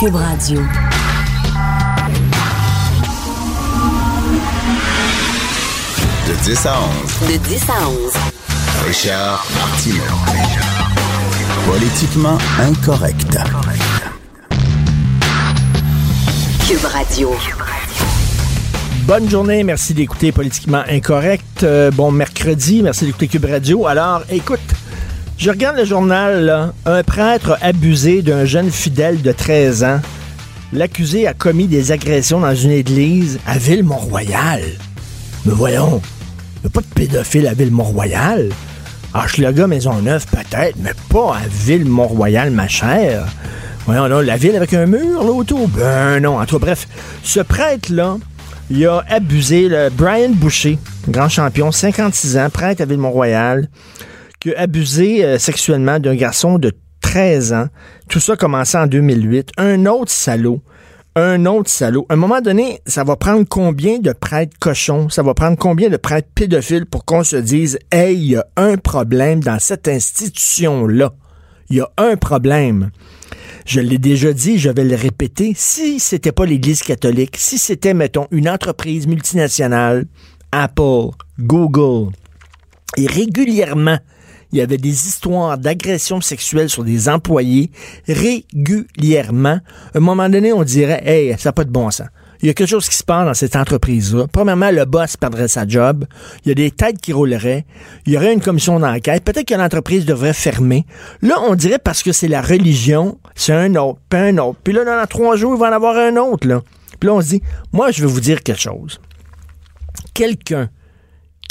[0.00, 0.60] Cube Radio.
[6.26, 7.32] De 10 à 11.
[7.32, 8.12] De 10 à 11.
[8.86, 10.02] Richard Martineau.
[11.66, 13.38] Politiquement incorrect.
[16.66, 17.34] Cube Radio.
[19.06, 21.62] Bonne journée, merci d'écouter Politiquement Incorrect.
[21.62, 23.86] Euh, bon mercredi, merci d'écouter Cube Radio.
[23.86, 24.60] Alors, écoute,
[25.38, 26.72] je regarde le journal, là.
[26.86, 30.00] Un prêtre a abusé d'un jeune fidèle de 13 ans.
[30.72, 34.62] L'accusé a commis des agressions dans une église à Ville-Mont-Royal.
[35.44, 36.00] Mais voyons,
[36.56, 38.50] il n'y a pas de pédophile à Ville-Mont-Royal?
[39.14, 43.26] Hochelaga, Maisonneuve, peut-être, mais pas à Ville-Mont-Royal, ma chère.
[43.86, 45.68] Voyons là, la ville avec un mur là autour.
[45.68, 46.88] Ben non, en tout bref,
[47.22, 48.16] ce prêtre-là,
[48.70, 53.68] il a abusé, le Brian Boucher, grand champion, 56 ans, prêtre à Ville-Mont-Royal,
[54.44, 57.66] qui abusé euh, sexuellement d'un garçon de 13 ans.
[58.10, 59.52] Tout ça a commencé en 2008.
[59.56, 60.62] Un autre salaud
[61.16, 62.06] un autre salaud.
[62.08, 65.08] À un moment donné, ça va prendre combien de prêtres cochons?
[65.08, 68.44] Ça va prendre combien de prêtres pédophiles pour qu'on se dise, hey, il y a
[68.56, 71.14] un problème dans cette institution-là.
[71.70, 72.90] Il y a un problème.
[73.64, 75.52] Je l'ai déjà dit, je vais le répéter.
[75.56, 80.06] Si c'était pas l'Église catholique, si c'était, mettons, une entreprise multinationale,
[80.50, 82.10] Apple, Google,
[82.96, 83.98] et régulièrement,
[84.54, 87.72] il y avait des histoires d'agression sexuelle sur des employés
[88.06, 89.58] régulièrement.
[89.94, 92.06] À un moment donné, on dirait, hey, ça n'a pas de bon sens.
[92.40, 94.28] Il y a quelque chose qui se passe dans cette entreprise-là.
[94.30, 96.04] Premièrement, le boss perdrait sa job.
[96.44, 97.66] Il y a des têtes qui rouleraient.
[98.06, 99.24] Il y aurait une commission d'enquête.
[99.24, 100.86] Peut-être que l'entreprise devrait fermer.
[101.20, 104.60] Là, on dirait parce que c'est la religion, c'est un autre, puis un autre.
[104.62, 106.62] Puis là, dans trois jours, il va en avoir un autre, là.
[107.00, 107.42] Puis là, on se dit,
[107.72, 109.00] moi, je vais vous dire quelque chose.
[110.12, 110.68] Quelqu'un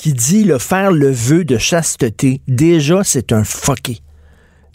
[0.04, 4.00] qui dit le faire le vœu de chasteté, déjà, c'est un fucké.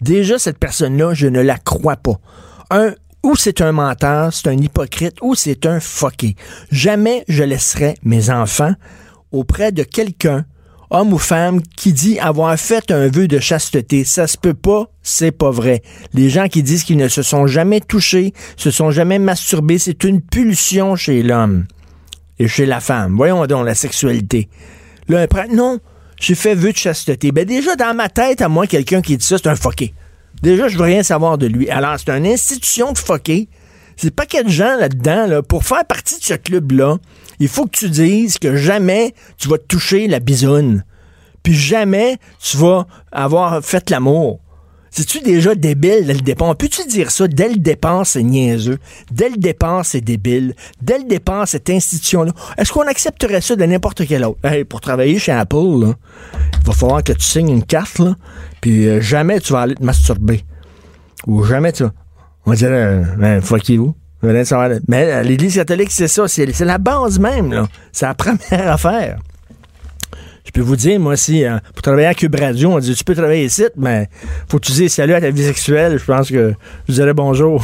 [0.01, 2.19] Déjà, cette personne-là, je ne la crois pas.
[2.71, 6.35] Un, ou c'est un menteur, c'est un hypocrite, ou c'est un fucké.
[6.71, 8.73] Jamais je laisserai mes enfants
[9.31, 10.45] auprès de quelqu'un,
[10.89, 14.05] homme ou femme, qui dit avoir fait un vœu de chasteté.
[14.05, 15.83] Ça se peut pas, c'est pas vrai.
[16.15, 20.03] Les gens qui disent qu'ils ne se sont jamais touchés, se sont jamais masturbés, c'est
[20.05, 21.67] une pulsion chez l'homme
[22.39, 23.15] et chez la femme.
[23.15, 24.49] Voyons donc la sexualité.
[25.09, 25.79] Là, un prêtre, non,
[26.19, 27.31] j'ai fait vœu de chasteté.
[27.31, 29.93] Ben déjà, dans ma tête, à moi, quelqu'un qui dit ça, c'est un fucké.
[30.43, 31.69] Déjà, je veux rien savoir de lui.
[31.69, 33.49] Alors, c'est une institution de fucké.
[33.97, 35.41] C'est pas de gens là-dedans, là.
[35.41, 36.97] Pour faire partie de ce club-là,
[37.39, 40.85] il faut que tu dises que jamais tu vas toucher la bisoune.
[41.43, 44.39] Puis jamais tu vas avoir fait l'amour.
[44.91, 46.55] C'est-tu déjà débile dès le départ?
[46.55, 47.27] Peux-tu dire ça?
[47.27, 48.79] Dès le départ, c'est niaiseux.
[49.11, 50.55] Dès le départ, c'est débile.
[50.81, 52.31] Dès le départ, cette institution-là.
[52.57, 54.39] Est-ce qu'on accepterait ça de n'importe quel autre?
[54.67, 58.15] pour travailler chez Apple, il va falloir que tu signes une carte, là,
[58.61, 60.43] puis euh, jamais tu vas aller te masturber.
[61.27, 61.91] Ou jamais tu vas.
[62.45, 63.93] On va dire, euh, ben, fuck you.
[64.87, 66.27] Mais l'Église catholique, c'est ça.
[66.27, 67.67] C'est la base même, là.
[67.91, 69.19] C'est la première affaire.
[70.49, 73.03] Je peux vous dire, moi, si hein, pour travailler à Cube Radio, on dit tu
[73.03, 74.09] peux travailler ici, mais
[74.47, 75.99] faut que tu dises salut à ta vie sexuelle.
[75.99, 76.55] Je pense que
[76.87, 77.63] je dirais bonjour.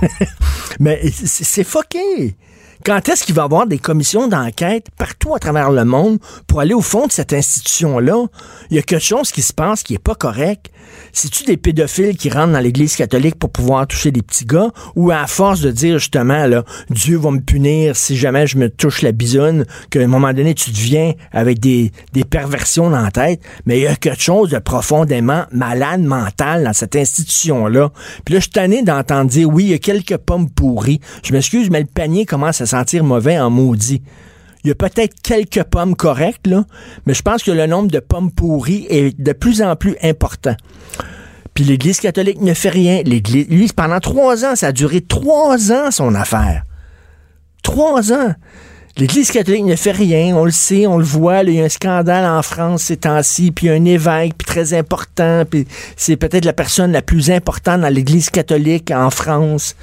[0.80, 2.36] mais c'est fucké.
[2.84, 6.60] Quand est-ce qu'il va y avoir des commissions d'enquête partout à travers le monde pour
[6.60, 8.26] aller au fond de cette institution-là?
[8.70, 10.70] Il y a quelque chose qui se passe qui est pas correct.
[11.12, 14.70] C'est-tu des pédophiles qui rentrent dans l'Église catholique pour pouvoir toucher des petits gars?
[14.96, 18.68] Ou à force de dire justement, là, Dieu va me punir si jamais je me
[18.68, 23.10] touche la bisonne, qu'à un moment donné, tu deviens avec des, des perversions dans la
[23.10, 23.40] tête?
[23.64, 27.92] Mais il y a quelque chose de profondément malade mental dans cette institution-là.
[28.26, 31.00] Puis là, je suis tanné d'entendre dire, oui, il y a quelques pommes pourries.
[31.22, 32.66] Je m'excuse, mais le panier commence à
[33.02, 34.02] mauvais en maudit.
[34.64, 36.48] Il y a peut-être quelques pommes correctes,
[37.04, 40.56] mais je pense que le nombre de pommes pourries est de plus en plus important.
[41.52, 43.02] Puis l'Église catholique ne fait rien.
[43.04, 46.64] L'Église, lui, pendant trois ans, ça a duré trois ans son affaire.
[47.62, 48.34] Trois ans.
[48.96, 51.42] L'Église catholique ne fait rien, on le sait, on le voit.
[51.42, 55.42] il y a un scandale en France ces temps-ci, puis un évêque, puis très important,
[55.50, 55.66] puis
[55.96, 59.74] c'est peut-être la personne la plus importante dans l'Église catholique en France.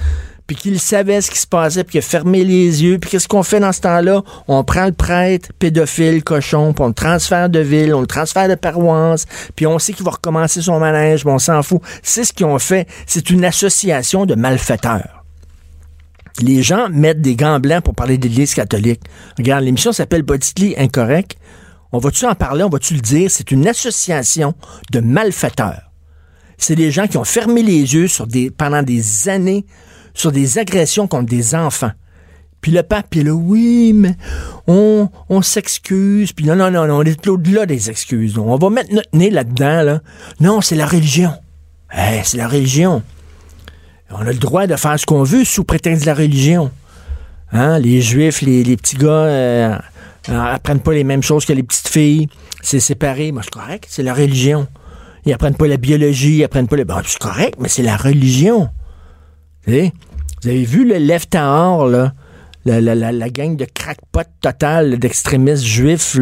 [0.48, 3.28] Puis qu'il savait ce qui se passait, puis qu'il a fermé les yeux, puis qu'est-ce
[3.28, 4.22] qu'on fait dans ce temps-là?
[4.48, 8.50] On prend le prêtre pédophile, cochon, puis on le transfère de ville, on le transfère
[8.50, 11.82] de paroisse, puis on sait qu'il va recommencer son manège, mais on s'en fout.
[12.04, 12.88] C'est ce qu'ils ont fait.
[13.08, 15.24] C'est une association de malfaiteurs.
[16.42, 19.02] Les gens mettent des gants blancs pour parler de l'Église catholique.
[19.38, 21.38] Regarde, l'émission s'appelle Politically Incorrect.
[21.92, 22.64] On va-tu en parler?
[22.64, 23.30] On va-tu le dire?
[23.30, 24.54] C'est une association
[24.92, 25.92] de malfaiteurs.
[26.58, 28.08] C'est des gens qui ont fermé les yeux
[28.58, 29.66] pendant des années
[30.13, 31.92] sur des agressions contre des enfants.
[32.62, 34.16] Puis le pape, il est là, oui, mais
[34.68, 36.31] on, on s'excuse.
[36.31, 38.38] Puis non, non, non, on est au-delà des excuses.
[38.38, 39.81] On va mettre notre nez là-dedans.
[39.81, 40.00] Là.
[40.40, 41.34] Non, c'est la religion.
[41.92, 43.02] Eh, c'est la religion.
[44.12, 46.69] On a le droit de faire ce qu'on veut sous prétexte de la religion.
[47.52, 47.80] Hein?
[47.80, 49.78] Les juifs, les, les petits gars euh,
[50.28, 52.28] apprennent pas les mêmes choses que les petites filles.
[52.62, 53.31] C'est séparé.
[53.31, 54.68] Moi, c'est correct, c'est la religion.
[55.25, 56.84] Ils apprennent pas la biologie, ils apprennent pas le...
[56.84, 58.69] Bon, c'est correct, mais c'est la religion.
[59.68, 59.92] Vous
[60.46, 62.13] avez vu le Left Tahor, là?
[62.63, 66.16] La, gang de crackpot total d'extrémistes juifs,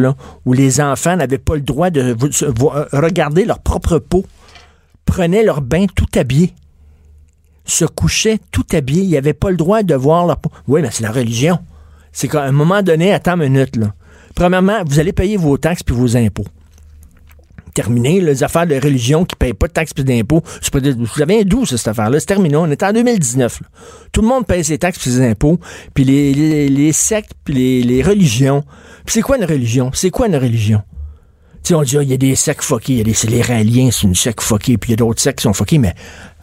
[0.46, 2.16] où les enfants n'avaient pas le droit de
[2.96, 4.24] regarder leur propre peau,
[5.04, 6.54] prenaient leur bain tout habillé,
[7.66, 10.50] se couchaient tout habillé, ils n'avaient pas le droit de voir leur peau.
[10.66, 11.58] Oui, mais c'est la religion.
[12.10, 13.78] C'est qu'à un moment donné, attends une minute.
[14.34, 16.46] Premièrement, vous allez payer vos taxes puis vos impôts
[17.70, 18.20] terminé.
[18.20, 21.66] les affaires de religion qui ne payent pas de taxes et d'impôts, vous avez d'où
[21.66, 22.20] cette affaire-là?
[22.20, 22.56] C'est terminé.
[22.56, 23.62] On est en 2019.
[24.12, 25.58] Tout le monde paye ses taxes et ses impôts.
[25.94, 28.64] Puis les, les, sectes, puis les, religions.
[29.04, 29.90] Puis c'est quoi une religion?
[29.94, 30.82] C'est quoi une religion?
[31.62, 33.28] Tu on dit, ah, il y a des sectes fuckés, il y a des, c'est
[33.28, 35.76] les réaliens, c'est une secte fuckée, puis il y a d'autres sectes qui sont fuckés,
[35.76, 35.94] mais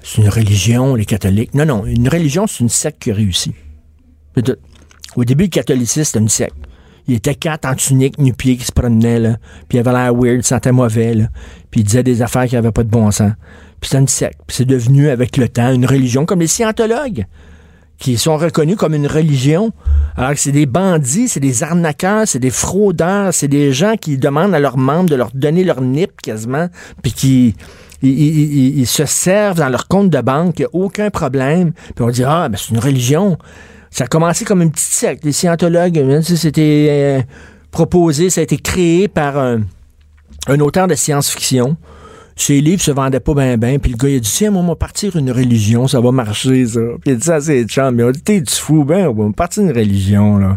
[0.03, 1.55] c'est une religion, les catholiques.
[1.55, 3.53] Non, non, une religion, c'est une secte qui réussit.
[5.15, 6.55] Au début, le catholicisme, c'était une secte.
[7.07, 9.37] Il était quatre en tunique, nu-pied, qui se promenait, là.
[9.69, 11.15] Puis il avait l'air weird, il sentait mauvais.
[11.71, 13.31] Puis il disait des affaires qui n'avaient pas de bon sens.
[13.79, 14.39] Puis c'est une secte.
[14.45, 17.25] Puis c'est devenu, avec le temps, une religion, comme les scientologues,
[17.97, 19.71] qui sont reconnus comme une religion.
[20.15, 24.17] Alors que c'est des bandits, c'est des arnaqueurs, c'est des fraudeurs, c'est des gens qui
[24.17, 26.67] demandent à leurs membres de leur donner leur nip quasiment,
[27.01, 27.55] puis qui...
[28.85, 31.71] Se servent dans leur compte de banque, il n'y a aucun problème.
[31.95, 33.39] Puis on dit, ah, ben c'est une religion.
[33.91, 35.23] Ça a commencé comme une petite secte.
[35.25, 37.21] Les scientologues, hein, c'était euh,
[37.71, 39.61] proposé, ça a été créé par un,
[40.59, 41.77] auteur de science-fiction.
[42.35, 43.79] Ses livres se vendaient pas bien, bien.
[43.79, 46.11] Puis le gars, il a dit, tiens, moi, on va partir une religion, ça va
[46.11, 46.79] marcher, ça.
[47.01, 47.97] Puis il a dit ça ses chums.
[47.97, 50.55] Il a dit, t'es du fou, ben, on va partir une religion, là.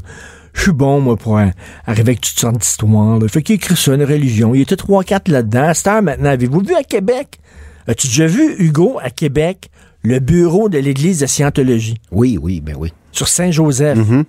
[0.53, 1.55] Je suis bon, moi, pour arriver
[1.87, 3.19] avec toutes sortes d'histoires.
[3.19, 3.29] Là.
[3.29, 4.53] Fait qu'il écrit ça, une religion.
[4.53, 5.69] Il était trois, quatre là-dedans.
[5.69, 7.38] À cette heure, maintenant, avez-vous vu à Québec?
[7.87, 9.71] As-tu déjà vu, Hugo, à Québec,
[10.03, 11.97] le bureau de l'Église de Scientologie?
[12.11, 13.99] Oui, oui, ben oui sur Saint-Joseph.
[13.99, 14.25] Mm-hmm.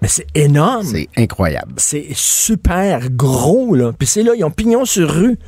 [0.00, 0.86] Mais c'est énorme.
[0.86, 1.74] C'est incroyable.
[1.76, 3.92] C'est super gros, là.
[3.96, 5.38] Puis c'est là, ils ont pignon sur rue.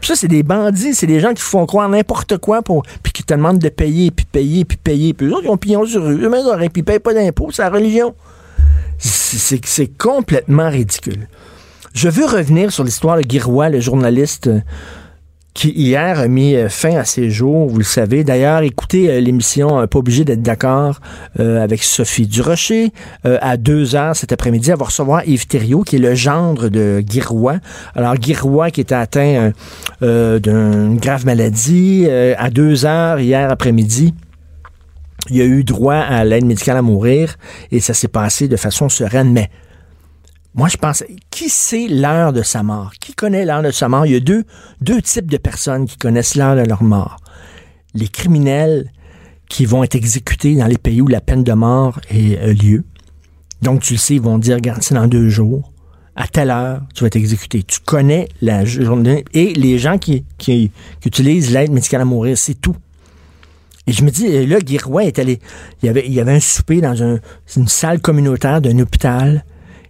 [0.00, 3.12] Puis ça, c'est des bandits, c'est des gens qui font croire n'importe quoi pour, puis
[3.12, 5.14] qui te demandent de payer, puis payer, puis payer.
[5.14, 6.22] Puis eux autres, ils ont pignon sur rue.
[6.22, 8.14] Eux-mêmes, puis ils payent pas d'impôts, c'est la religion.
[8.98, 11.28] C'est complètement ridicule.
[11.94, 14.50] Je veux revenir sur l'histoire de Guiroy, le journaliste
[15.56, 18.24] qui hier a mis euh, fin à ses jours, vous le savez.
[18.24, 21.00] D'ailleurs, écoutez euh, l'émission euh, Pas obligé d'être d'accord
[21.38, 22.92] avec Sophie Durocher
[23.24, 24.70] à deux heures cet après-midi.
[24.70, 27.58] Elle va recevoir Yves Thériault, qui est le gendre de Guiroy.
[27.94, 29.52] Alors, Guiroy qui était atteint
[30.00, 34.14] d'une grave maladie à deux heures hier après-midi.
[35.30, 37.36] Il a eu droit à l'aide médicale à mourir
[37.70, 39.32] et ça s'est passé de façon sereine.
[39.32, 39.50] Mais
[40.56, 42.92] moi, je pense, qui sait l'heure de sa mort?
[42.98, 44.06] Qui connaît l'heure de sa mort?
[44.06, 44.44] Il y a deux,
[45.02, 47.18] types de personnes qui connaissent l'heure de leur mort.
[47.92, 48.90] Les criminels
[49.50, 52.84] qui vont être exécutés dans les pays où la peine de mort est euh, lieu.
[53.60, 55.72] Donc, tu le sais, ils vont dire, regarde, c'est dans deux jours.
[56.16, 57.62] À telle heure, tu vas être exécuté.
[57.62, 59.26] Tu connais la journée.
[59.34, 60.70] Et les gens qui, qui,
[61.04, 62.76] utilisent l'aide médicale à mourir, c'est tout.
[63.86, 65.38] Et je me dis, là, Guiroy est allé.
[65.82, 69.44] Il y avait, il y avait un souper dans une salle communautaire d'un hôpital.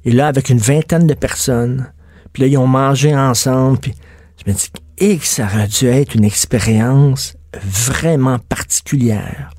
[0.06, 1.92] Et là, avec une vingtaine de personnes,
[2.32, 3.94] puis là, ils ont mangé ensemble, puis
[4.38, 9.50] je me dis, que ça aurait dû être une expérience vraiment particulière.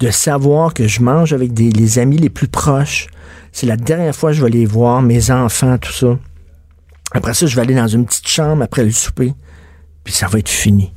[0.00, 3.06] De savoir que je mange avec les amis les plus proches.
[3.52, 6.18] C'est la dernière fois que je vais les voir, mes enfants, tout ça.
[7.12, 9.34] Après ça, je vais aller dans une petite chambre après le souper,
[10.02, 10.92] puis ça va être fini.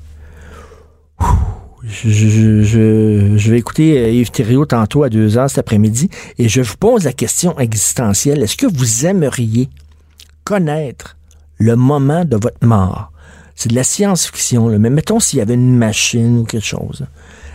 [1.89, 6.75] Je, vais écouter euh, Yves Thériault tantôt à deux heures cet après-midi et je vous
[6.75, 8.43] pose la question existentielle.
[8.43, 9.69] Est-ce que vous aimeriez
[10.43, 11.15] connaître
[11.57, 13.11] le moment de votre mort?
[13.55, 17.05] C'est de la science-fiction, mais mettons s'il y avait une machine ou quelque chose.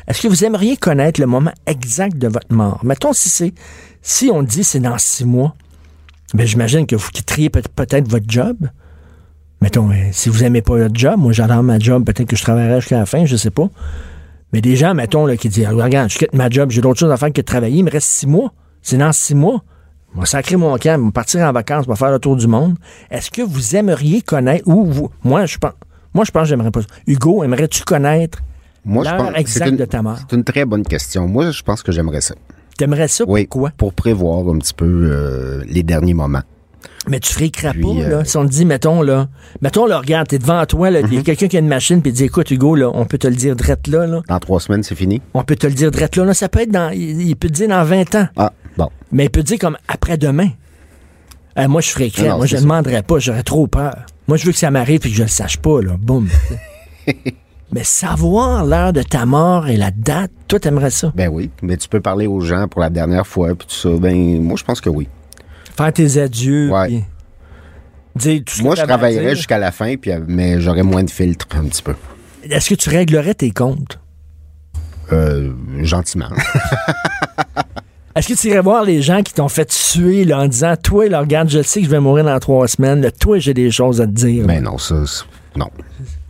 [0.09, 2.81] Est-ce que vous aimeriez connaître le moment exact de votre mort?
[2.85, 3.53] Mettons si c'est,
[4.01, 5.55] si on dit c'est dans six mois,
[6.35, 8.57] ben j'imagine que vous quitteriez peut-être votre job.
[9.61, 12.43] Mettons, euh, si vous aimez pas votre job, moi j'adore ma job, peut-être que je
[12.43, 13.69] travaillerai jusqu'à la fin, je sais pas.
[14.53, 17.11] Mais des gens, mettons, là, qui disent Regarde, je quitte ma job, j'ai d'autres choses
[17.11, 18.53] à faire que de travailler, il me reste six mois.
[18.83, 19.63] C'est dans six mois.
[20.15, 22.37] Je vais sacrer mon camp, je vais partir en vacances, je vais faire le tour
[22.37, 22.77] du monde.
[23.11, 25.73] Est-ce que vous aimeriez connaître, ou vous, moi, je pense,
[26.13, 26.89] moi, je pense que j'aimerais pas ça.
[27.07, 28.41] Hugo, aimerais-tu connaître
[28.85, 30.19] Moi, je l'heure pense exacte une- de ta mort?
[30.29, 31.27] C'est une très bonne question.
[31.29, 32.35] Moi, je pense que j'aimerais ça.
[32.77, 33.25] T'aimerais ça?
[33.27, 33.47] Oui.
[33.47, 33.71] Pourquoi?
[33.77, 36.43] Pour prévoir un petit peu euh, les derniers moments.
[37.09, 38.09] Mais tu crapaud, Puis, là.
[38.19, 39.29] euh, Si on te dit, mettons, là,
[39.61, 42.01] mettons, là, regarde, t'es devant toi, là, il y a quelqu'un qui a une machine,
[42.01, 44.21] puis il dit, écoute, Hugo, là, on peut te le dire drette là, là.
[44.29, 45.21] Dans trois semaines, c'est fini?
[45.35, 46.35] On peut te le dire drette là, là.
[46.35, 48.29] Ça peut être dans, il, il peut te dire dans 20 ans.
[48.37, 48.89] Ah, bon.
[49.11, 50.51] Mais il peut te dire comme après-demain.
[51.59, 52.23] Euh, moi, je.
[52.29, 53.19] Non, Moi, je ne demanderais pas.
[53.19, 54.07] J'aurais trop peur.
[54.29, 55.97] Moi, je veux que ça m'arrive et que je le sache pas, là.
[55.99, 56.29] Boum.
[57.75, 61.11] Mais savoir l'heure de ta mort et la date, toi, t'aimerais ça?
[61.17, 61.51] Ben oui.
[61.63, 63.89] Mais tu peux parler aux gens pour la dernière fois, puis tout ça.
[63.99, 65.09] Ben, moi, je pense que oui.
[65.77, 66.71] Faire tes adieux.
[66.71, 66.87] Ouais.
[66.89, 67.05] puis
[68.17, 71.03] dire tout ce Moi, que je travaillerais jusqu'à la fin, puis, euh, mais j'aurais moins
[71.05, 71.95] de filtres un petit peu.
[72.49, 73.99] Est-ce que tu réglerais tes comptes?
[75.13, 75.53] Euh,
[75.83, 76.29] gentiment.
[78.15, 81.09] Est-ce que tu irais voir les gens qui t'ont fait tuer là, en disant Toi,
[81.09, 83.01] là, regarde, je sais que je vais mourir dans trois semaines.
[83.01, 84.47] là, toi, j'ai des choses à te dire.
[84.47, 84.97] ben non, ça,
[85.57, 85.71] non.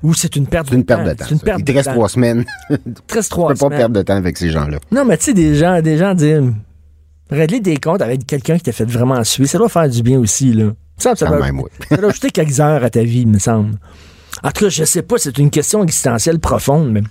[0.04, 1.10] Ou c'est une perte C'est une de perte temps.
[1.10, 1.26] de temps.
[1.30, 1.94] Une perte Il te de reste temps.
[1.94, 2.44] trois semaines.
[2.70, 3.78] Il te reste Tu trois peux pas semaines.
[3.78, 4.78] perdre de temps avec ces gens-là.
[4.92, 6.52] Non, mais tu sais, des gens, des gens disent
[7.32, 10.18] régler des comptes avec quelqu'un qui t'a fait vraiment suer, ça doit faire du bien
[10.18, 10.72] aussi, là.
[10.98, 11.70] Ça, ça Quand doit, même, oui.
[11.88, 13.74] ça doit ajouter quelques heures à ta vie, il me semble.
[14.42, 17.02] En tout cas, je sais pas, c'est une question existentielle profonde, mais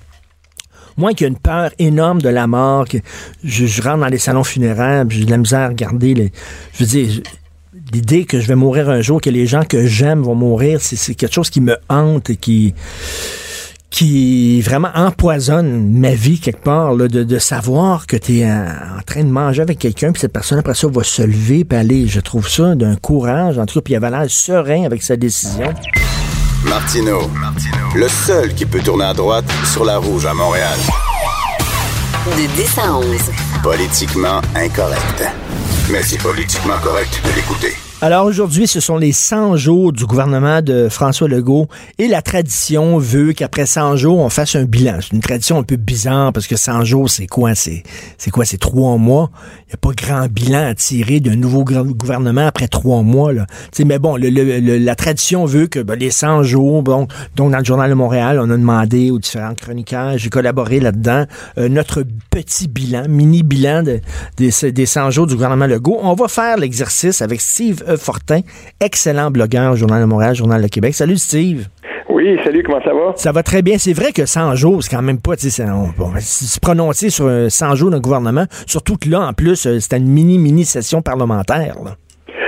[0.97, 2.97] moi qui ai une peur énorme de la mort, que
[3.43, 6.31] je, je rentre dans les salons funéraires, puis j'ai de la misère à regarder les.
[6.73, 7.21] Je veux dire,
[7.93, 11.15] l'idée que je vais mourir un jour, que les gens que j'aime vont mourir, c'est
[11.15, 12.73] quelque chose qui me hante et qui
[13.91, 18.65] qui vraiment empoisonne ma vie quelque part, là, de, de savoir que tu es en,
[18.97, 21.77] en train de manger avec quelqu'un, puis cette personne après ça va se lever, puis
[21.77, 25.03] aller, je trouve ça d'un courage, en tout cas, puis il avait l'air serein avec
[25.03, 25.73] sa décision.
[26.63, 27.29] Martino,
[27.95, 30.77] le seul qui peut tourner à droite sur la rouge à Montréal.
[32.27, 33.05] De 10 à 11.
[33.63, 35.23] Politiquement incorrect.
[35.91, 37.90] Mais c'est politiquement correct de l'écouter.
[38.03, 41.67] Alors aujourd'hui, ce sont les 100 jours du gouvernement de François Legault
[41.99, 44.97] et la tradition veut qu'après 100 jours, on fasse un bilan.
[45.01, 47.53] C'est une tradition un peu bizarre parce que 100 jours, c'est quoi?
[47.53, 47.83] C'est,
[48.31, 48.43] quoi?
[48.43, 49.29] C'est trois mois.
[49.67, 53.33] Il n'y a pas grand bilan à tirer d'un nouveau gouvernement après trois mois.
[53.33, 53.45] Là.
[53.85, 57.95] Mais bon, la tradition veut que ben, les 100 jours, donc dans le Journal de
[57.95, 61.25] Montréal, on a demandé aux différents chroniqueurs, j'ai collaboré là-dedans,
[61.59, 63.99] euh, notre petit bilan, mini bilan de,
[64.37, 65.99] des, des 100 jours du gouvernement Legault.
[66.01, 67.97] On va faire l'exercice avec Steve E.
[67.97, 68.41] Fortin,
[68.79, 70.93] excellent blogueur au Journal de Montréal, Journal de Québec.
[70.93, 71.67] Salut Steve.
[72.09, 73.13] Oui, salut, comment ça va?
[73.15, 73.77] Ça va très bien.
[73.77, 75.65] C'est vrai que 100 jours, c'est quand même pas, tu sais,
[76.19, 79.97] se prononcer sur euh, 100 jours d'un gouvernement, surtout que là, en plus, euh, c'était
[79.97, 81.75] une mini-mini session parlementaire.
[81.83, 81.95] là.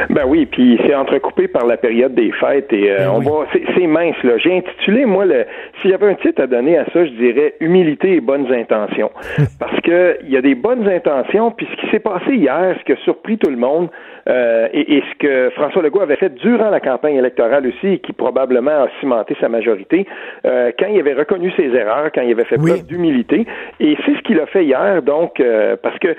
[0.10, 3.26] Ben oui, puis c'est entrecoupé par la période des fêtes et euh, Ben on oui.
[3.26, 4.38] va c'est c'est mince là.
[4.38, 5.46] J'ai intitulé moi le
[5.82, 9.12] s'il y avait un titre à donner à ça, je dirais humilité et bonnes intentions.
[9.60, 12.84] Parce que il y a des bonnes intentions, puis ce qui s'est passé hier, ce
[12.86, 13.90] qui a surpris tout le monde
[14.30, 18.00] euh, et, et ce que François Legault avait fait durant la campagne électorale aussi et
[18.00, 20.06] qui probablement a cimenté sa majorité,
[20.46, 22.72] euh, quand il avait reconnu ses erreurs, quand il avait fait Oui.
[22.72, 23.46] preuve d'humilité
[23.80, 26.16] et c'est ce qu'il a fait hier donc euh, parce que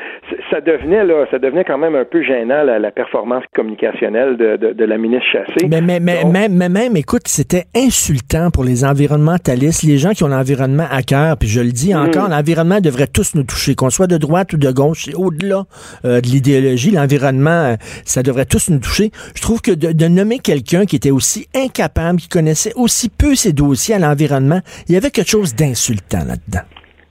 [0.50, 4.56] ça devenait là, ça devenait quand même un peu gênant la, la performance communicationnelle de,
[4.56, 5.66] de, de la ministre Chassé.
[5.68, 10.10] Mais, mais, mais, Donc, mais, mais même, écoute, c'était insultant pour les environnementalistes, les gens
[10.12, 13.74] qui ont l'environnement à cœur, puis je le dis encore, l'environnement devrait tous nous toucher,
[13.74, 15.64] qu'on soit de droite ou de gauche, c'est au-delà
[16.04, 19.10] euh, de l'idéologie, l'environnement, euh, ça devrait tous nous toucher.
[19.34, 23.34] Je trouve que de, de nommer quelqu'un qui était aussi incapable, qui connaissait aussi peu
[23.34, 26.66] ses dossiers à l'environnement, il y avait quelque chose d'insultant là-dedans.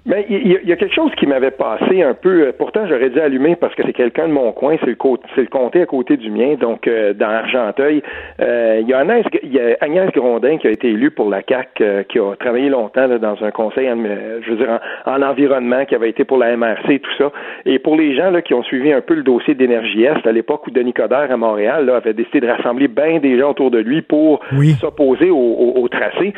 [0.05, 2.47] Ben, il y, y a quelque chose qui m'avait passé un peu.
[2.47, 4.97] euh, Pourtant, j'aurais dû allumer parce que c'est quelqu'un de mon coin, c'est le,
[5.33, 8.03] c'est le comté à côté du mien, donc euh, dans Argenteuil.
[8.41, 11.29] Euh, il, y a Agnès, il y a Agnès Grondin qui a été élue pour
[11.29, 14.77] la CAC, euh, qui a travaillé longtemps là, dans un conseil, euh, je veux dire,
[15.05, 17.31] en, en environnement, qui avait été pour la MRC, tout ça.
[17.65, 20.33] Et pour les gens là qui ont suivi un peu le dossier d'Énergie Est, à
[20.33, 23.71] l'époque où Denis Coderre à Montréal là, avait décidé de rassembler bien des gens autour
[23.71, 24.71] de lui pour Oui.
[24.81, 26.33] s'opposer au, au- au tracé.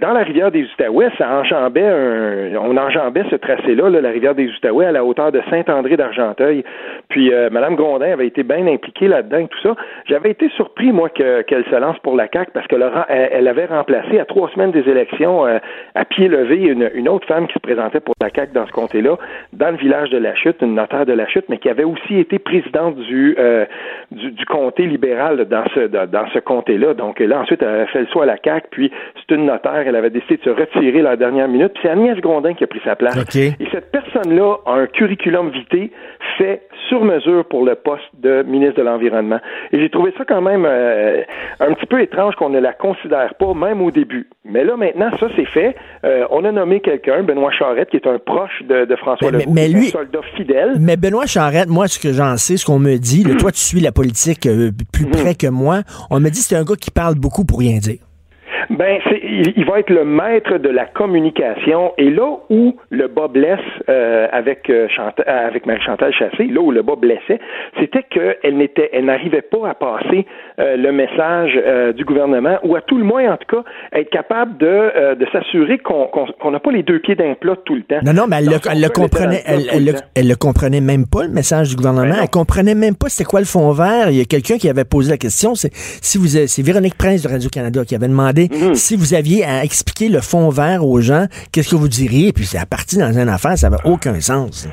[0.00, 4.34] Dans la rivière des Outaouais, ça enjambait un, on enjambait ce tracé-là, là, la rivière
[4.34, 6.64] des Outaouais, à la hauteur de Saint-André d'Argenteuil.
[7.08, 9.74] Puis euh, Madame Grondin avait été bien impliquée là-dedans et tout ça.
[10.06, 13.04] J'avais été surpris moi que- qu'elle se lance pour la CAC parce que le ren-
[13.08, 15.58] elle, avait remplacé à trois semaines des élections euh,
[15.94, 19.16] à pied levé une, autre femme qui se présentait pour la CAC dans ce comté-là,
[19.52, 22.18] dans le village de La Chute, une notaire de La Chute, mais qui avait aussi
[22.18, 23.66] été présidente du euh,
[24.10, 26.94] du, comté libéral dans ce dans, ce comté-là.
[26.94, 29.65] Donc là ensuite elle a fait le saut à la CAC, puis c'est une notaire,
[29.74, 32.66] elle avait décidé de se retirer la dernière minute, puis c'est Agnès Grondin qui a
[32.66, 33.16] pris sa place.
[33.36, 35.90] Et cette personne-là a un curriculum vitae
[36.38, 39.40] fait sur mesure pour le poste de ministre de l'Environnement.
[39.72, 41.22] Et j'ai trouvé ça quand même euh,
[41.60, 44.28] un petit peu étrange qu'on ne la considère pas, même au début.
[44.44, 45.74] Mais là, maintenant, ça, c'est fait.
[46.04, 49.52] Euh, on a nommé quelqu'un, Benoît Charette, qui est un proche de, François mais, Legault,
[49.52, 50.74] mais lui, un soldat fidèle.
[50.78, 53.80] Mais Benoît Charette, moi, ce que j'en sais, ce qu'on me dit, toi, tu suis
[53.80, 55.80] la politique euh, plus près que moi,
[56.10, 57.98] on me dit que c'est un gars qui parle beaucoup pour rien dire.
[58.70, 61.92] Ben, c'est, il, va être le maître de la communication.
[61.98, 64.88] Et là où le bas blesse euh, avec euh,
[65.26, 67.38] avec Marie-Chantal Chassé, là où le bas blessait,
[67.78, 70.26] c'était qu'elle n'était, elle n'arrivait pas à passer
[70.58, 71.52] euh, le message
[71.94, 75.78] du gouvernement, ou à tout le moins, en tout cas, être capable de, de s'assurer
[75.78, 78.00] qu'on qu'on n'a pas les deux pieds d'un plat tout le temps.
[78.04, 81.30] Non, non, mais elle, le, elle le comprenait, elle, elle, le, comprenait même pas le
[81.30, 82.14] message du gouvernement.
[82.14, 84.10] Ben elle comprenait même pas c'était quoi le fond vert.
[84.10, 85.54] Il y a quelqu'un qui avait posé la question.
[85.54, 88.74] C'est si vous, c'est Véronique Prince de Radio Canada qui avait demandé Mhm.
[88.74, 92.32] Si vous aviez à expliquer le fond vert aux gens, qu'est-ce que vous diriez?
[92.32, 94.68] Puis c'est à partir dans une affaire, ça n'avait aucun sens.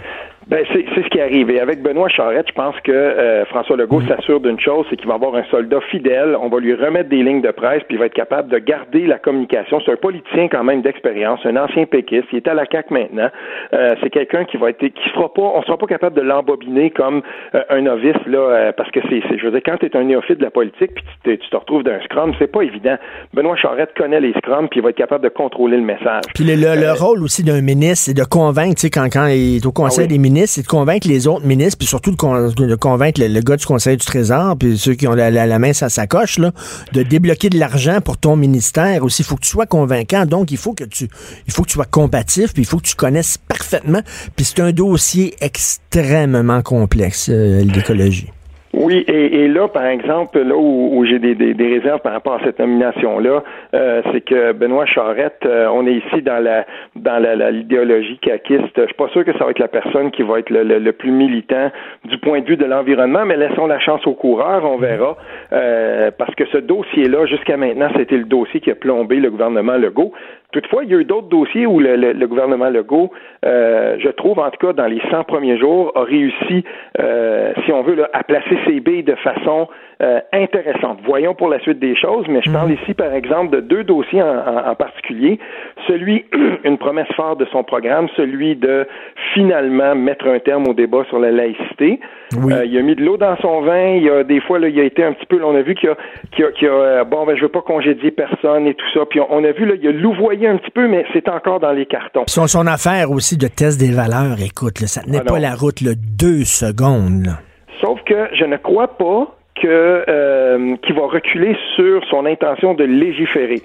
[0.48, 1.50] Ben, c'est ce qui arrive.
[1.52, 5.08] Et avec Benoît Charette, je pense que euh, François Legault s'assure d'une chose, c'est qu'il
[5.08, 6.36] va avoir un soldat fidèle.
[6.42, 9.06] On va lui remettre des lignes de presse, puis il va être capable de garder
[9.06, 9.80] la communication.
[9.86, 12.26] C'est un politicien quand même d'expérience, un ancien péquiste.
[12.32, 13.30] Il est à la CAQ maintenant.
[13.74, 16.90] Euh, c'est quelqu'un qui va être, qui sera pas, on sera pas capable de l'embobiner
[16.90, 17.22] comme
[17.54, 20.40] euh, un novice là, parce que c'est, je veux dire, quand tu es un néophyte
[20.40, 22.96] de la politique, puis tu, te, retrouves d'un scrum, c'est pas évident.
[23.34, 26.24] Benoît Charette connaît les scrums, puis il va être capable de contrôler le message.
[26.34, 29.66] Puis le, rôle aussi d'un ministre, c'est de convaincre, tu sais, quand, quand il est
[29.66, 33.22] au Conseil ah des ministres c'est de convaincre les autres ministres, puis surtout de, convaincre
[33.22, 36.40] le, gars du Conseil du Trésor, puis ceux qui ont la, main sur sa coche,
[36.40, 36.52] là,
[36.94, 39.22] de débloquer de l'argent pour ton ministère aussi.
[39.22, 40.26] Il faut que tu sois convaincant.
[40.26, 41.08] Donc, il faut que tu,
[41.48, 44.02] il faut que tu sois combatif, puis il faut que tu connaisses parfaitement.
[44.36, 48.32] Puis c'est un dossier extrêmement complexe, euh, l'écologie.
[48.74, 52.44] Oui, et, et, là, par exemple, là où, j'ai des, des, réserves par rapport à
[52.44, 53.44] cette nomination-là,
[53.76, 56.66] euh, c'est que Benoît Charette, euh, on est ici dans la
[56.96, 58.76] dans la, l'idéologie caquiste.
[58.76, 60.92] Je suis pas sûr que ça va être la personne qui va être le, le,
[60.92, 61.70] plus militant
[62.06, 65.18] du point de vue de l'environnement, mais laissons la chance aux coureurs, on verra.
[65.52, 69.78] Euh, parce que ce dossier-là, jusqu'à maintenant, c'était le dossier qui a plombé le gouvernement
[69.78, 70.14] Legault.
[70.54, 73.10] Toutefois, il y a eu d'autres dossiers où le, gouvernement Legault,
[73.44, 76.64] euh, je trouve en tout cas dans les 100 premiers jours, a réussi,
[77.00, 79.68] euh, si on veut, à placer ses billes de façon
[80.04, 81.00] euh, intéressante.
[81.06, 82.78] Voyons pour la suite des choses, mais je parle mhm.
[82.82, 85.40] ici, par exemple, de deux dossiers en, particulier.
[85.88, 86.26] Celui,
[86.66, 88.86] une promesse forte de son programme, celui de
[89.34, 92.02] finalement mettre un terme au débat sur la laïcité.
[92.34, 93.96] Euh, il a mis de l'eau dans son vin.
[93.96, 95.74] Il y a des fois, là, il a été un petit peu, on a vu
[95.76, 95.96] qu'il a,
[96.32, 99.06] qu'il a, qu'il a euh, bon, ben, je veux pas congédier personne et tout ça.
[99.10, 101.72] Puis on, a vu, là, il a louvoyé un petit peu, mais c'est encore dans
[101.72, 102.24] les cartons.
[102.28, 105.56] Son, son affaire aussi de test des valeurs, écoute, là, ça tenait ah pas la
[105.56, 107.38] route, le deux secondes.
[107.80, 112.84] Sauf que je ne crois pas que euh, qui va reculer sur son intention de
[112.84, 113.62] légiférer.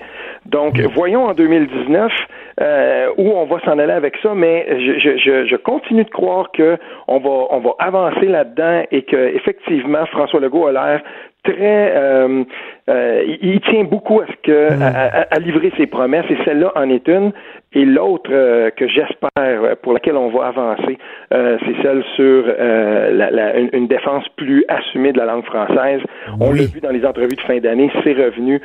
[0.47, 2.13] Donc, voyons en 2019
[2.61, 6.51] euh, où on va s'en aller avec ça, mais je, je, je, continue de croire
[6.53, 11.03] que on va on va avancer là-dedans et que effectivement François Legault a l'air
[11.45, 12.45] très euh,
[12.89, 14.83] euh, il, tient beaucoup à ce que mm.
[15.31, 17.33] à, livrer ses promesses et celle-là en est une.
[17.75, 20.99] Et l'autre euh, que j'espère pour laquelle on va avancer,
[21.31, 26.01] c'est celle sur la, une, défense plus assumée de la langue française.
[26.41, 28.61] On l'a vu dans les entrevues de fin d'année, c'est revenu.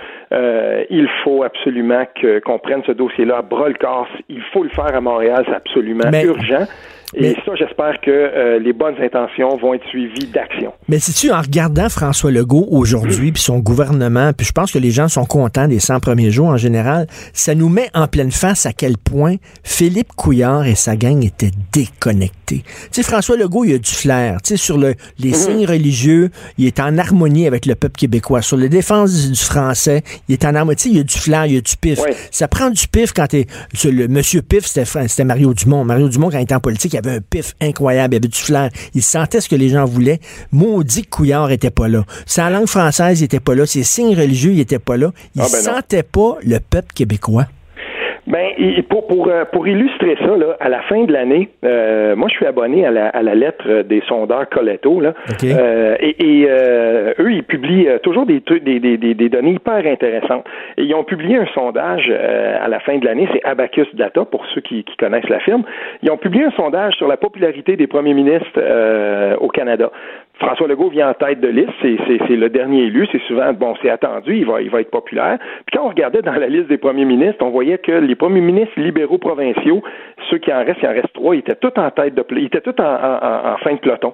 [0.90, 2.06] il faut absolument
[2.44, 4.08] qu'on prenne ce dossier-là à bras le corps.
[4.30, 6.66] Il faut le faire à Montréal, c'est absolument urgent.
[7.16, 10.74] Et ça, j'espère que euh, les bonnes intentions vont être suivies d'action.
[10.88, 14.80] Mais si tu en regardant François Legault aujourd'hui, puis son gouvernement, puis je pense que
[14.80, 18.32] les gens sont contents des 100 premiers jours en général, ça nous met en pleine
[18.32, 22.64] face à quel point Philippe Couillard et sa gang étaient déconnectés.
[22.64, 24.42] Tu sais, François Legault, il a du flair.
[24.42, 25.36] Tu sais, sur le, les mhm.
[25.36, 28.42] signes religieux, il est en harmonie avec le peuple québécois.
[28.42, 30.76] Sur la défense du, français, il est en harmonie.
[30.76, 32.00] Tu sais, il a du flair, il a du pif.
[32.32, 33.48] Ça prend du pif quand t'es...
[33.84, 35.84] Le monsieur pif, c'était Mario Dumont.
[35.84, 38.38] Mario Dumont, quand il était en politique, il avait un pif incroyable, il avait du
[38.38, 38.70] flair.
[38.94, 40.20] Il sentait ce que les gens voulaient.
[40.52, 42.06] Maudit que Couillard était pas là.
[42.26, 43.66] Sa langue française, il était pas là.
[43.66, 45.12] Ses signes religieux, il était pas là.
[45.36, 47.46] Il ah, ben sentait pas le peuple québécois.
[48.26, 48.52] Ben,
[48.90, 52.36] pour, pour, euh, pour illustrer ça, là, à la fin de l'année, euh, moi, je
[52.36, 55.14] suis abonné à la, à la lettre des sondeurs Coletto, là,
[55.44, 56.48] euh, et, et
[57.20, 60.46] eux, ils publient toujours des, des, des, des, données hyper intéressantes.
[60.78, 64.46] Et ils ont publié un sondage à la fin de l'année, c'est Abacus Data, pour
[64.54, 65.64] ceux qui, qui connaissent la firme.
[66.02, 69.92] Ils ont publié un sondage sur la popularité des premiers ministres au Canada.
[70.40, 73.90] François Legault vient en tête de liste, c'est le dernier élu, c'est souvent, bon, c'est
[73.90, 75.38] attendu, il va, il va être populaire.
[75.66, 78.42] Puis quand on regardait dans la liste des premiers ministres, on voyait que les premiers
[78.42, 79.84] ministres libéraux provinciaux,
[80.30, 82.46] ceux qui en restent, il en reste trois, ils étaient tous en tête de, ils
[82.46, 84.14] étaient tous en, en, fin de peloton.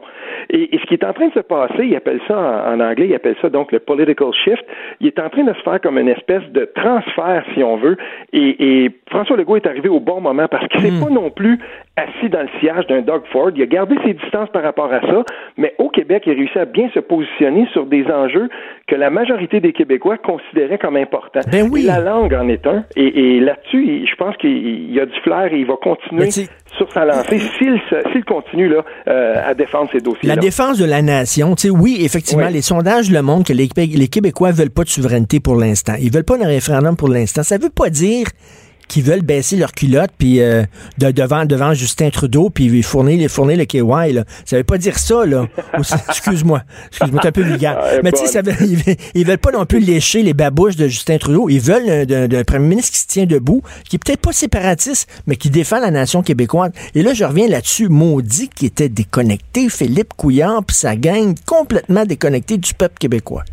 [0.50, 3.16] Et, ce qui est en train de se passer, il appelle ça en, anglais, il
[3.16, 4.64] appelle ça donc le political shift,
[5.00, 7.98] il est en train de se faire comme une espèce de transfert, si on veut,
[8.34, 11.06] et, et François Legault est arrivé au bon moment parce qu'il ne s'est hmm.
[11.06, 11.60] pas non plus
[12.00, 13.52] assis dans le sillage d'un Doug Ford.
[13.56, 15.24] Il a gardé ses distances par rapport à ça,
[15.58, 18.50] mais au Québec, il a réussi à bien se positionner sur des enjeux
[18.88, 21.42] que la majorité des Québécois considéraient comme importants.
[21.52, 21.84] Ben oui.
[21.84, 22.84] Et la langue en est un.
[22.96, 26.92] Et, et là-dessus, je pense qu'il y a du flair et il va continuer sur
[26.92, 30.36] sa lancée s'il continue là, euh, à défendre ces dossiers-là.
[30.36, 32.54] La défense de la nation, tu sais, oui, effectivement, Oui.
[32.54, 35.94] les sondages le montrent que les, les Québécois veulent pas de souveraineté pour l'instant.
[36.00, 37.44] Ils veulent pas d'un référendum pour l'instant.
[37.44, 38.28] Ça veut pas dire
[38.89, 40.63] qu'ils veulent baisser leur culotte puis euh,
[40.97, 44.25] de, devant devant Justin Trudeau puis fournir fournir le KY là.
[44.43, 45.45] Ça veut pas dire ça là.
[46.10, 47.80] Excuse-moi, excuse-moi, t'es un peu vulgaire.
[47.82, 50.34] Ah, Mais tu sais, ça veut- ils, veulent- ils veulent pas non plus lécher les
[50.34, 51.47] babouches de Justin Trudeau.
[51.49, 55.08] Ils veulent un, d'un- premier ministre qui se tient debout, qui est peut-être pas séparatiste,
[55.28, 56.71] mais qui défend la nation québécoise.
[56.95, 57.88] Et là, je reviens là-dessus.
[57.89, 63.43] Maudit qui était déconnecté, Philippe Couillard puis sa gang complètement déconnecté du peuple québécois.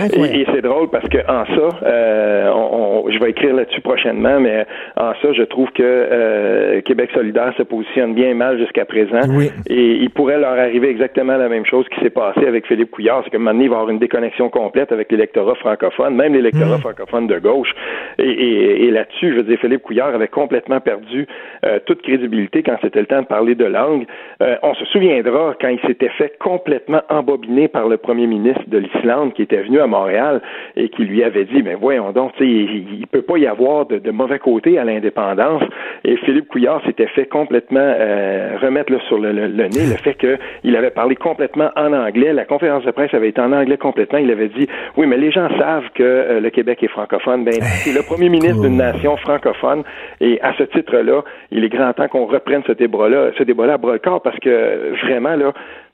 [0.00, 0.36] Incroyable.
[0.36, 3.80] Et, et c'est drôle parce que en ça, euh, on- on- je vais écrire là-dessus
[3.80, 4.64] prochainement, mais
[4.96, 9.20] en ça, je trouve que euh, Québec solidaire se positionne bien mal jusqu'à présent.
[9.30, 9.50] Oui.
[9.68, 13.22] Et il pourrait leur arriver exactement la même chose qui s'est passé avec Philippe Couillard,
[13.24, 17.26] c'est moment donné, il va avoir une déconnexion complète avec l'électorat francophone, même l'électorat francophone
[17.26, 17.72] de gauche.
[18.18, 21.26] Et, et- et là-dessus, je veux dire, Philippe Couillard avait complètement perdu
[21.64, 24.04] euh, toute crédibilité quand c'était le temps de parler de langue.
[24.42, 28.78] Euh, on se souviendra quand il s'était fait complètement embobiner par le premier ministre de
[28.78, 30.40] l'Islande qui était venu à Montréal
[30.76, 33.98] et qui lui avait dit, mais voyons donc, il, il peut pas y avoir de,
[33.98, 35.62] de mauvais côté à l'indépendance.
[36.04, 39.96] Et Philippe Couillard s'était fait complètement euh, remettre là, sur le, le- le nez le
[40.02, 42.32] fait qu'il avait parlé complètement en anglais.
[42.32, 44.18] La conférence de presse avait été en anglais complètement.
[44.18, 44.66] Il avait dit,
[44.96, 47.44] oui, mais les gens savent que euh, le Québec est francophone.
[47.44, 49.82] Ben, c'est le premier ministre d'une nation francophone.
[50.20, 53.78] Et à ce titre-là, il est grand temps qu'on reprenne ce débat-là, ce débat-là à
[53.78, 55.52] bras le corps parce que vraiment, là,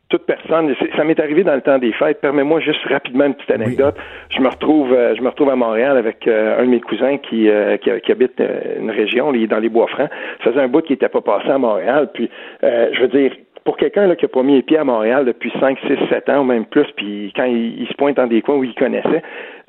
[0.08, 2.20] toute personne, ça m'est arrivé dans le temps des fêtes.
[2.20, 3.94] Permets-moi juste rapidement une petite anecdote.
[4.30, 7.18] Je me retrouve, euh, je me retrouve à Montréal avec euh, un de mes cousins
[7.18, 8.42] qui, euh, qui, qui habite
[8.80, 10.08] une région, il est dans les Bois-Francs.
[10.42, 12.08] Ça faisait un bout qui n'était pas passé à Montréal.
[12.14, 12.30] Puis,
[12.64, 13.32] euh, je veux dire,
[13.64, 16.40] pour quelqu'un qui a pas mis les pieds à Montréal depuis 5, 6, 7 ans
[16.40, 19.22] ou même plus, puis quand il, il se pointe dans des coins où il connaissait,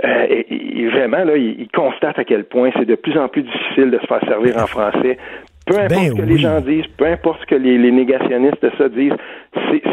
[0.05, 3.27] euh, et- et vraiment, là, il, il constate à quel point c'est de plus en
[3.27, 5.17] plus difficile de se faire servir en français.
[5.69, 6.29] Peu importe Ben ce que oui.
[6.33, 9.13] les gens disent, peu importe ce que les, les négationnistes de ça disent,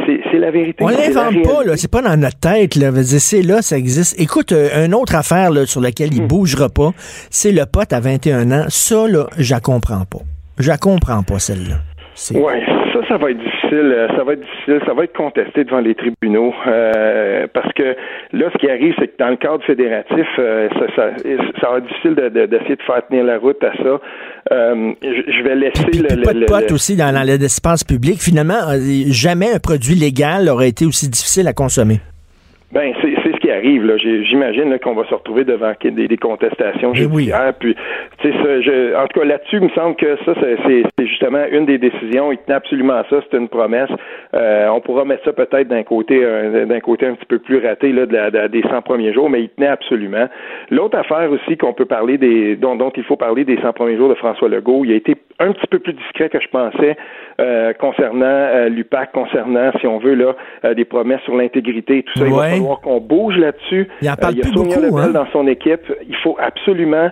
[0.06, 0.84] c'est- la vérité.
[0.84, 1.76] On l'invente pas, là.
[1.76, 2.90] C'est pas dans notre tête, là.
[3.02, 4.20] C'est là, ça existe.
[4.20, 6.16] Écoute, euh, une autre affaire, là, sur laquelle Hmm.
[6.18, 6.90] il bougera pas,
[7.30, 8.64] c'est le pote à 21 ans.
[8.68, 10.18] Ça, là, je la comprends pas.
[10.58, 11.76] Je comprends pas, celle-là.
[12.38, 12.62] Ouais,
[12.92, 13.55] ça, ça va être difficile.
[13.74, 14.80] Euh, Ça va être difficile.
[14.86, 17.96] Ça va être contesté devant les tribunaux euh, parce que
[18.32, 21.10] là, ce qui arrive, c'est que dans le cadre fédératif, euh, ça, ça,
[21.60, 24.00] ça va être difficile de- de- d'essayer de, faire tenir la route à ça.
[24.52, 27.12] Euh, je, vais laisser Puis, le, puis le- pas de le- potes le- aussi dans,
[27.12, 28.20] dans l'espace public.
[28.20, 28.78] Finalement, euh,
[29.10, 32.00] jamais un produit légal aurait été aussi difficile à consommer.
[32.72, 33.15] Ben, c'est
[33.56, 33.84] arrive.
[33.84, 33.96] là.
[33.96, 37.30] J'ai- J'imagine qu'on va se retrouver devant des, des contestations Eh oui.
[37.58, 37.74] Puis,
[38.22, 41.78] ça, je- en tout cas, là-dessus, il me semble que ça, c'est- justement une des
[41.78, 42.32] décisions.
[42.32, 43.16] Il tenait absolument à ça.
[43.30, 43.90] C'est une promesse.
[44.34, 47.58] Euh, on pourra mettre ça peut-être d'un côté, euh, d'un côté un petit peu plus
[47.64, 50.26] raté là, de la- de- des 100 premiers jours, mais il tenait absolument.
[50.70, 53.96] L'autre affaire aussi qu'on peut parler des, dont, dont il faut parler des 100 premiers
[53.96, 56.96] jours de François Legault, il a été un petit peu plus discret que je pensais
[57.40, 60.34] euh, concernant euh, l'UPAC, concernant, si on veut, là,
[60.74, 62.24] des promesses sur l'intégrité et tout ça.
[62.26, 63.88] Il va falloir qu'on bouge là-dessus.
[64.02, 65.12] Il en parle Euh, y a Sonia beaucoup, Lebel hein.
[65.12, 65.82] dans son équipe.
[66.08, 67.10] Il faut absolument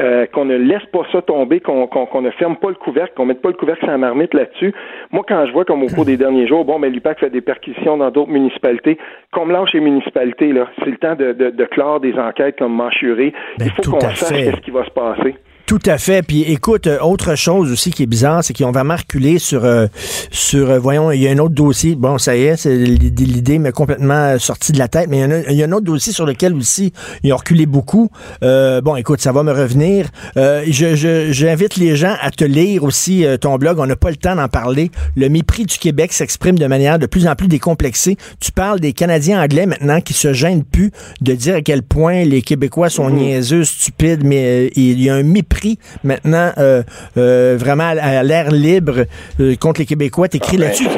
[0.00, 1.88] euh, qu'on ne laisse pas ça tomber, qu'on
[2.20, 4.74] ne ferme pas le couvercle, qu'on mette pas le couvercle la marmite là-dessus.
[5.12, 7.40] Moi, quand je vois comme au cours des derniers jours, bon, mais l'UPAC fait des
[7.40, 8.98] perquisitions dans d'autres municipalités,
[9.32, 10.66] qu'on me lâche les municipalités, là.
[10.80, 13.32] C'est le temps de, de, de clore des enquêtes comme Manchuré.
[13.58, 15.36] Ben, Il faut qu'on sache ce qui va se passer.
[15.66, 16.22] Tout à fait.
[16.22, 19.64] Puis écoute, euh, autre chose aussi qui est bizarre, c'est qu'ils ont vraiment reculé sur,
[19.64, 19.86] euh,
[20.30, 21.94] sur euh, voyons, il y a un autre dossier.
[21.94, 25.30] Bon, ça y est, c'est l'idée m'est complètement euh, sortie de la tête, mais il
[25.30, 28.10] y, a, il y a un autre dossier sur lequel aussi ils ont reculé beaucoup.
[28.42, 30.08] Euh, bon, écoute, ça va me revenir.
[30.36, 33.78] Euh, je, je- j'invite les gens à te lire aussi ton blog.
[33.78, 34.90] On n'a pas le temps d'en parler.
[35.16, 38.18] Le mépris du Québec s'exprime de manière de plus en plus décomplexée.
[38.38, 40.90] Tu parles des Canadiens anglais maintenant qui se gênent plus
[41.22, 45.22] de dire à quel point les Québécois sont niaiseux, stupides, mais il y a un
[45.22, 45.53] mépris
[46.02, 46.82] maintenant euh,
[47.16, 49.06] euh, vraiment à, l'air libre
[49.40, 50.28] euh, contre les Québécois.
[50.28, 50.88] T'écris ben, là-dessus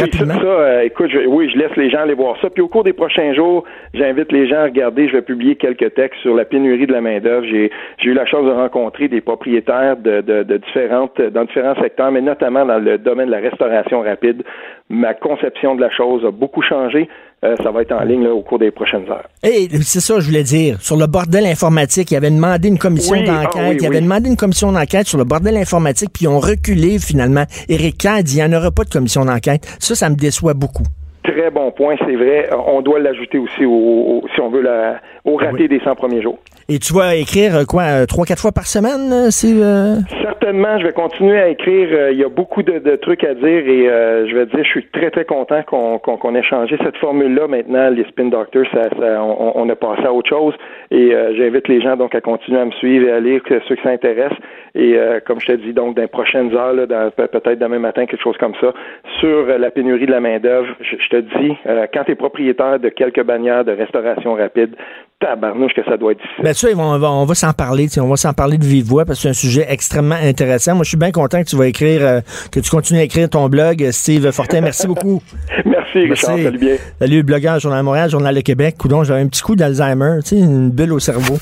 [0.00, 0.34] rapidement.
[0.34, 2.50] ça, euh, écoute, je- oui, je laisse les gens aller voir ça.
[2.50, 5.08] Puis au cours des prochains jours, j'invite les gens à regarder.
[5.08, 7.46] Je vais publier quelques textes sur la pénurie de la main-d'œuvre.
[7.50, 11.80] J'ai, j'ai eu la chance de rencontrer des propriétaires de, de, de différentes, dans différents
[11.80, 14.42] secteurs, mais notamment dans le domaine de la restauration rapide.
[14.88, 17.08] Ma conception de la chose a beaucoup changé.
[17.44, 19.28] Euh, ça va être en ligne là, au cours des prochaines heures.
[19.42, 20.80] Et c'est ça, je voulais dire.
[20.80, 23.62] Sur le bordel informatique, il avait demandé une commission Oui, ah d'enquête.
[23.68, 24.02] oui, il avait oui.
[24.02, 27.44] demandé une commission d'enquête sur le bordel informatique, puis ils ont reculé finalement.
[27.68, 29.66] Éric Kerr dit il n'y en aura pas de commission d'enquête.
[29.86, 30.84] Ça, ça me déçoit beaucoup.
[31.22, 32.48] très bon point, c'est vrai.
[32.66, 36.22] On doit l'ajouter aussi au, au- si on veut la, au raté des 100 premiers
[36.22, 36.38] jours.
[36.68, 39.12] Et tu vas écrire euh, quoi, euh, trois, quatre fois par semaine?
[39.12, 42.10] euh, C'est, euh, Certainement, je vais continuer à écrire.
[42.10, 43.46] Il y a beaucoup de, de trucs à dire
[43.76, 46.42] et euh, je vais te dire, je suis très très content qu'on qu'on qu'on ait
[46.42, 47.46] changé cette formule-là.
[47.48, 50.54] Maintenant, les spin doctors, ça, ça- on, on a passé à autre chose.
[50.90, 53.74] Et euh, j'invite les gens donc à continuer à me suivre et à lire ceux
[53.76, 54.38] qui s'intéressent.
[54.78, 57.58] Et euh, comme je te dis, donc dans les prochaines heures, là, dans- pe- peut-être
[57.58, 58.74] demain matin, quelque chose comme ça,
[59.20, 60.66] sur euh, la pénurie de la main d'œuvre.
[60.80, 64.74] Je, je te dis, euh, quand tu es propriétaire de quelques bannières de restauration rapide,
[65.18, 66.44] tabarnouche que ça doit être difficile.
[66.44, 68.64] Ben ça, ils vont- on va, on va s'en parler, on va s'en parler de
[68.64, 70.74] vive voix parce que c'est un sujet extrêmement intéressant.
[70.74, 72.20] Moi, je suis bien content que tu vas écrire, euh,
[72.52, 74.60] que tu continues à écrire ton blog, Steve Fortin.
[74.60, 75.22] Merci beaucoup.
[75.64, 76.32] Merci, Richard.
[76.36, 76.44] Merci.
[76.44, 76.76] Salut bien.
[77.00, 78.74] Salut, blogueur, Journal de Montréal, Journal de Québec.
[78.78, 81.36] Coudon, j'avais un petit coup d'Alzheimer, tu sais, une bulle au cerveau.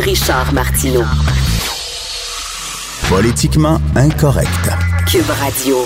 [0.00, 1.04] Richard Martineau.
[3.08, 4.48] Politiquement incorrect.
[5.10, 5.76] Cube Radio.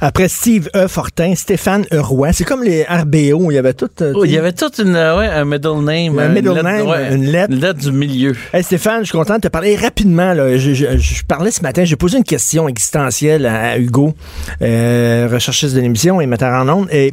[0.00, 0.86] Après Steve E.
[0.88, 1.98] Fortin, Stéphane E.
[2.00, 2.32] Roy.
[2.32, 3.88] C'est comme les RBO, il y avait tout.
[4.00, 6.18] euh, Oh, il y avait toute une, euh, ouais, un middle name.
[6.18, 7.24] Un une middle lettre- name, ouais, une
[7.60, 7.80] lettre.
[7.80, 8.34] du milieu.
[8.52, 10.32] Hey Stéphane, je suis content de te parler rapidement.
[10.34, 10.56] Là.
[10.56, 14.14] Je, je- je parlais ce matin, j'ai posé une question existentielle à, à Hugo,
[14.62, 16.88] euh, recherchiste de l'émission et metteur en ondes.
[16.92, 17.12] Et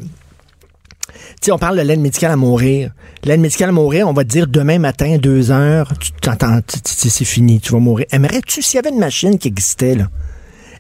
[1.41, 2.91] sais, on parle de l'aide médicale à mourir.
[3.23, 7.25] L'aide médicale à mourir, on va te dire demain matin, deux heures, tu t'entends, c'est
[7.25, 8.05] fini, tu vas mourir.
[8.11, 10.07] Aimerais-tu, s'il y avait une machine qui existait, là,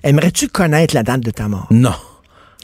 [0.03, 1.67] aimerais-tu connaître la date de ta mort?
[1.71, 1.93] Non.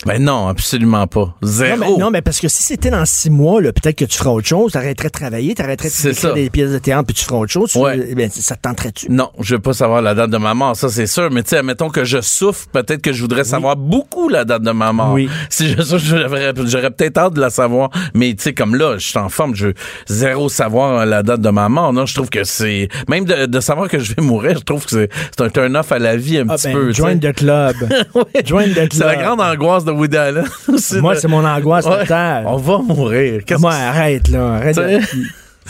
[0.05, 1.35] Ben non, absolument pas.
[1.41, 1.77] Zéro.
[1.77, 4.17] Non mais, non, mais parce que si c'était dans six mois, là, peut-être que tu
[4.17, 6.31] feras autre chose, t'arrêterais de travailler, t'arrêterais d'écrire ça.
[6.33, 7.71] des pièces de théâtre, puis tu feras autre chose.
[7.71, 7.99] Tu- Ouais.
[8.09, 9.11] eh bien, ça te tenterait-tu?
[9.11, 11.29] Non, je veux pas savoir la date de ma mort, ça c'est sûr.
[11.31, 14.63] Mais tu sais, admettons que je souffre, peut-être que je voudrais savoir beaucoup la date
[14.63, 15.13] de ma mort.
[15.13, 15.29] Oui.
[15.49, 17.89] Si je souffre, j'aurais, peut-être hâte de la savoir.
[18.13, 19.73] Mais tu sais, comme là, je suis en forme, je veux
[20.07, 21.93] zéro savoir la date de ma mort.
[21.93, 24.83] Non, je trouve que c'est même de, de savoir que je vais mourir, je trouve
[24.85, 26.87] que c'est, c'est un turn-off à la vie un Ah petit ben, peu.
[26.87, 27.75] tu join the club.
[28.15, 28.43] Ouais.
[28.45, 28.89] Join the club.
[28.93, 30.45] C'est la grande angoisse de Woody Allen.
[30.67, 31.99] aussi Moi, de- c'est mon angoisse Ouais.
[32.01, 32.43] totale.
[32.47, 33.41] On va mourir.
[33.59, 34.55] Moi, arrête, là.
[34.55, 34.75] Arrête.
[34.75, 34.99] De-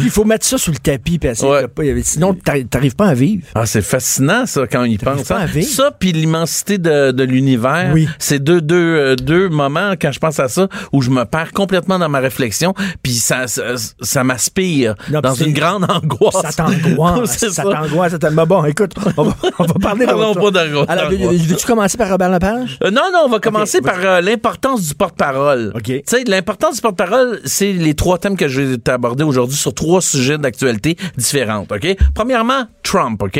[0.02, 1.62] Il faut mettre ça sous le tapis, Ouais.
[1.64, 3.44] de pas- sinon, t'arri- t'arrives pas à vivre.
[3.56, 5.24] Ah, c'est fascinant, ça, quand il pense.
[5.24, 5.46] pas à hein.
[5.46, 5.68] vivre.
[5.68, 8.08] Ça, puis l'immensité de, de l'univers, Oui.
[8.20, 11.52] c'est deux, deux, euh, deux moments, quand je pense à ça, où je me perds
[11.54, 13.64] complètement dans ma réflexion, puis ça, ça,
[14.02, 16.42] ça m'aspire Non, dans une grande angoisse.
[16.42, 17.38] Ça t'angoisse.
[17.38, 17.64] Ça ça.
[17.64, 18.14] t'angoisse.
[18.32, 20.86] Mais bon, écoute, on va, on va parler de Parlons pas d'angoisse.
[20.90, 22.78] Alors, veux- veux-tu commencer par Robert Lepage?
[22.84, 25.72] Euh, non, non, on va commencer par euh, l'importance du porte-parole.
[25.76, 25.84] OK.
[25.84, 29.74] Tu sais, l'importance du porte-parole, c'est les trois thèmes que je vais t'aborder aujourd'hui sur
[29.74, 31.96] trois sujets d'actualité différentes, OK?
[32.16, 33.40] Premièrement, Trump, OK?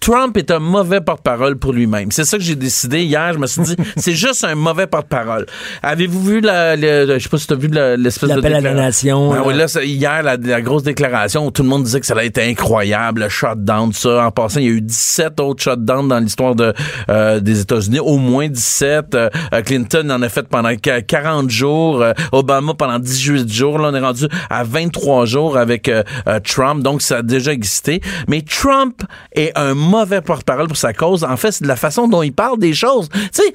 [0.00, 2.10] Trump est un mauvais porte-parole pour lui-même.
[2.10, 3.32] C'est ça que j'ai décidé hier.
[3.34, 5.46] Je me suis dit, c'est juste un mauvais porte-parole.
[5.82, 8.60] Avez-vous vu la, le- je sais pas si t'as vu la- l'espèce de L'appel à
[8.60, 9.28] la déclaration?
[9.28, 9.66] nation, Ouais, là.
[9.66, 12.26] ouais, là, hier, la, la grosse déclaration où tout le monde disait que ça allait
[12.26, 14.26] être incroyable, le shutdown, ça.
[14.26, 16.72] En passant, il y a eu 17 autres shutdowns dans l'histoire de,
[17.08, 19.14] euh, des États-Unis, au moins 17.
[19.14, 23.78] Euh, euh, Clinton en a fait pendant qu- 40 jours, euh, Obama pendant 18 jours.
[23.78, 27.52] Là, on est rendu à 23 jours avec euh, euh, Trump, donc ça a déjà
[27.52, 28.00] existé.
[28.28, 29.02] Mais Trump
[29.34, 31.24] est un mauvais porte-parole pour sa cause.
[31.24, 33.08] En fait, c'est de la façon dont il parle des choses.
[33.12, 33.52] Tu sais,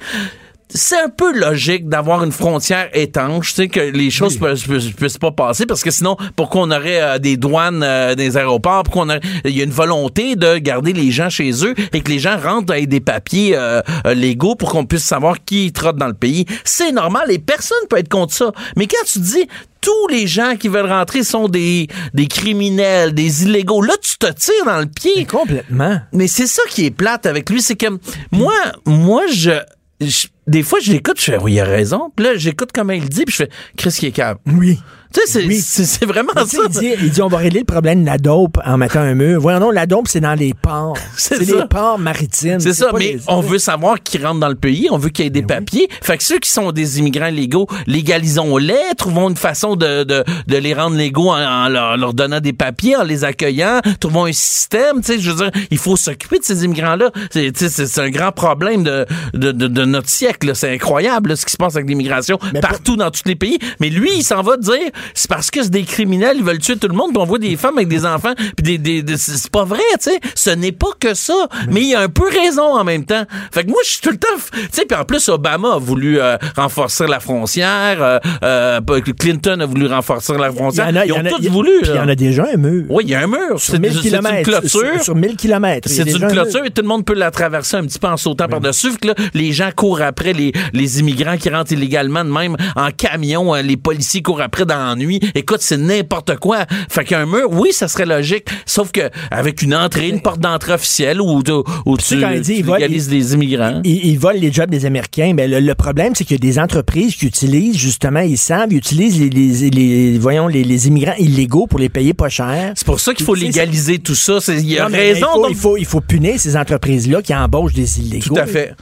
[0.74, 4.92] c'est un peu logique d'avoir une frontière étanche, tu sais, que les choses puissent, puissent-
[4.94, 8.82] puissent pas passer, parce que sinon, pourquoi on aurait euh, des douanes euh, des aéroports,
[8.84, 12.00] pourquoi on aurait- il y a une volonté de garder les gens chez eux et
[12.02, 13.80] que les gens rentrent avec des papiers euh,
[14.14, 16.44] légaux pour qu'on puisse savoir qui trotte dans le pays?
[16.64, 18.52] C'est normal et personne peut être contre ça.
[18.76, 19.46] Mais quand tu dis
[19.80, 24.26] tous les gens qui veulent rentrer sont des, des criminels, des illégaux, là, tu te
[24.32, 25.24] tires dans le pied.
[25.24, 26.00] Complètement.
[26.12, 27.86] Mais c'est ça qui est plate avec lui, c'est que
[28.32, 28.52] moi,
[28.84, 29.52] moi, je,
[30.00, 32.10] je- des fois, je l'écoute, je fais, oui, il a raison.
[32.16, 34.40] Puis là, j'écoute comment il dit, puis je fais, Chris qui est capable.
[34.46, 34.80] Oui.
[35.12, 36.06] Tu sais, c'est, Oui.
[36.12, 36.58] vraiment ça.
[36.64, 39.14] il, dit, il dit, on va régler le problème de la dope en mettant un
[39.14, 39.40] mur.
[39.40, 40.96] Voyons donc, la dope, c'est dans les ports.
[41.16, 42.60] C'est les ports maritimes.
[42.60, 45.24] C'est ça, mais les- on veut savoir qui rentre dans le pays, on veut qu'il
[45.24, 45.88] y ait des papiers.
[46.02, 47.66] Fait que ceux qui sont des immigrants légaux,
[48.12, 52.40] légalisons-les, trouvons une façon de, de, de les rendre légaux en, en leur, leur donnant
[52.40, 55.96] des papiers, en les accueillant, trouvons un système, tu sais, je veux dire, il faut
[55.96, 57.10] s'occuper de ces immigrants-là.
[57.30, 60.72] C'est, tu sais, c'est, c'est un grand problème de, de, de, de notre siècle, c'est
[60.72, 63.58] incroyable là, ce qui se passe avec l'immigration partout dans tous les pays.
[63.80, 64.74] Mais lui, il s'en va dire,
[65.14, 67.38] c'est parce que c'est des criminels, ils veulent tuer tout le monde, puis on voit
[67.38, 70.20] des femmes avec des enfants, puis des, des, des- c'est pas vrai, tu sais.
[70.34, 71.34] Ce n'est pas que ça.
[71.70, 73.24] Mais il a un peu raison en même temps.
[73.52, 75.78] Fait que moi, je suis tout le temps, tu sais, puis en plus, Obama a
[75.78, 78.80] voulu euh, renforcer la frontière, euh, euh,
[79.18, 80.86] Clinton a voulu renforcer la Il y frontière.
[80.88, 81.70] en a, il Ils y ont a- tous y voulu.
[81.82, 82.84] puis il y en a déjà un mur.
[82.88, 83.58] Oui, il y a un mur.
[83.58, 84.68] Sur C'est 1000 c'est une clôture.
[84.70, 85.88] Sur, sur 1000 kilomètres.
[85.88, 88.48] C'est une clôture et tout le monde peut la traverser un petit peu en sautant
[88.48, 88.92] par-dessus.
[89.02, 93.54] Là, les gens courent après les, les immigrants qui rentrent illégalement, de même en camion.
[93.54, 94.87] euh, Les policiers courent après dans
[95.34, 96.66] Écoute, c'est n'importe quoi.
[96.88, 98.46] Fait qu'un mur, oui, ça serait logique.
[98.66, 101.42] Sauf que avec une entrée, une porte d'entrée officielle où,
[101.86, 103.80] où tu, quand dit, tu légalises les immigrants.
[103.84, 105.32] Ils, volent les jobs des Américains.
[105.34, 108.68] Mais le, le problème, c'est qu'il y a des entreprises qui utilisent, justement, ils savent,
[108.72, 112.72] ils utilisent les, les, les- voyons, les, les immigrants illégaux pour les payer pas cher.
[112.74, 114.38] C'est pour ça qu'il faut légaliser tout ça.
[114.48, 115.26] Il y a Non, raison.
[115.26, 118.34] Il faut, donc- il, faut, il faut punir ces entreprises-là qui embauchent des illégaux.
[118.34, 118.74] Tout à fait.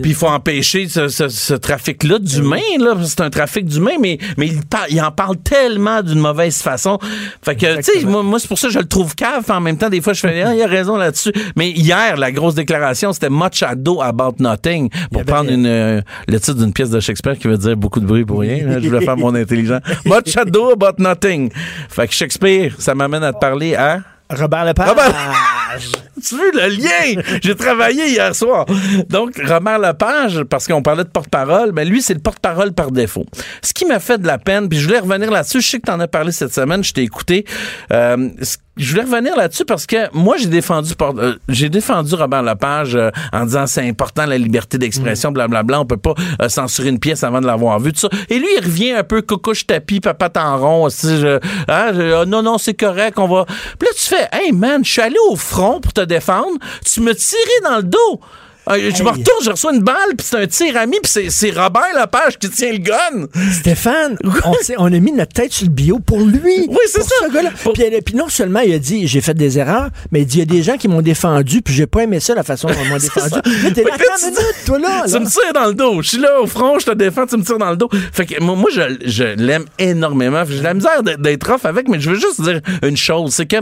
[0.04, 2.94] il faut empêcher ce, ce- ce trafic-là d'humains, là.
[3.04, 6.98] C'est un trafic d'humains, mais, mais il, par- il en parle tellement d'une mauvaise façon.
[7.42, 9.44] Fait que, tu sais, moi, moi c'est pour ça que je le trouve cave.
[9.50, 11.32] En même temps, des fois, je fais, ah, il a raison là-dessus.
[11.56, 14.88] Mais hier, la grosse déclaration, c'était much ado about nothing.
[15.10, 18.00] Pour avait- prendre une, euh, le titre d'une pièce de Shakespeare qui veut dire beaucoup
[18.00, 18.66] de bruit pour rien.
[18.66, 18.80] là.
[18.80, 19.78] Je voulais faire mon intelligent.
[20.04, 21.50] Much ado about nothing.
[21.88, 24.00] Fait que Shakespeare, ça m'amène à te parler à...
[24.28, 24.88] Robert Lepage.
[24.88, 25.14] Robert-
[26.26, 27.22] Tu veux le lien?
[27.42, 28.64] J'ai travaillé hier soir.
[29.08, 33.26] Donc, Robert Lepage, parce qu'on parlait de porte-parole, ben lui, c'est le porte-parole par défaut.
[33.62, 35.86] Ce qui m'a fait de la peine, puis je voulais revenir là-dessus, je sais que
[35.86, 37.44] tu en as parlé cette semaine, je t'ai écouté.
[37.92, 38.30] Euh,
[38.78, 43.10] je voulais revenir là-dessus parce que moi, j'ai défendu euh, j'ai défendu Robert Lepage euh,
[43.32, 47.24] en disant c'est important la liberté d'expression, blablabla, on peut pas euh, censurer une pièce
[47.24, 48.08] avant de l'avoir vue, tout ça.
[48.28, 52.14] Et lui, il revient un peu coucouche tapis, papa en rond, aussi, je- hein, je-
[52.22, 53.44] ah, non, non, c'est correct, on va...
[53.46, 57.00] Puis là, tu fais, hey man, je suis allé au front pour te défendre, tu
[57.00, 58.20] me tirais dans le dos.
[58.68, 61.50] Euh, Je me retourne, je reçois une balle, puis c'est un tir ami, puis c'est-
[61.52, 63.28] Robert Lepage qui tient le gun.
[63.52, 64.18] Stéphane,
[64.78, 66.66] on, a mis notre tête sur le bio pour lui.
[66.68, 67.14] Oui, c'est ça.
[67.30, 67.62] ce.
[67.62, 70.40] Pour- Puis, non seulement il a dit j'ai fait des erreurs, mais il dit il
[70.40, 72.74] y a des gens qui m'ont défendu, puis j'ai pas aimé ça la façon dont
[72.82, 73.34] ils m'ont défendu.
[73.34, 75.04] Là, t'es là, tu toi là.
[75.06, 76.02] Tu me tires dans le dos.
[76.02, 77.88] Je suis là au front, je te défends, tu me tires dans le dos.
[78.12, 80.42] Fait que moi, je, je l'aime énormément.
[80.44, 83.58] J'ai la misère d'être off avec, mais je veux juste dire une chose, c'est que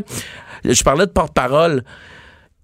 [0.64, 1.82] je parlais de porte-parole.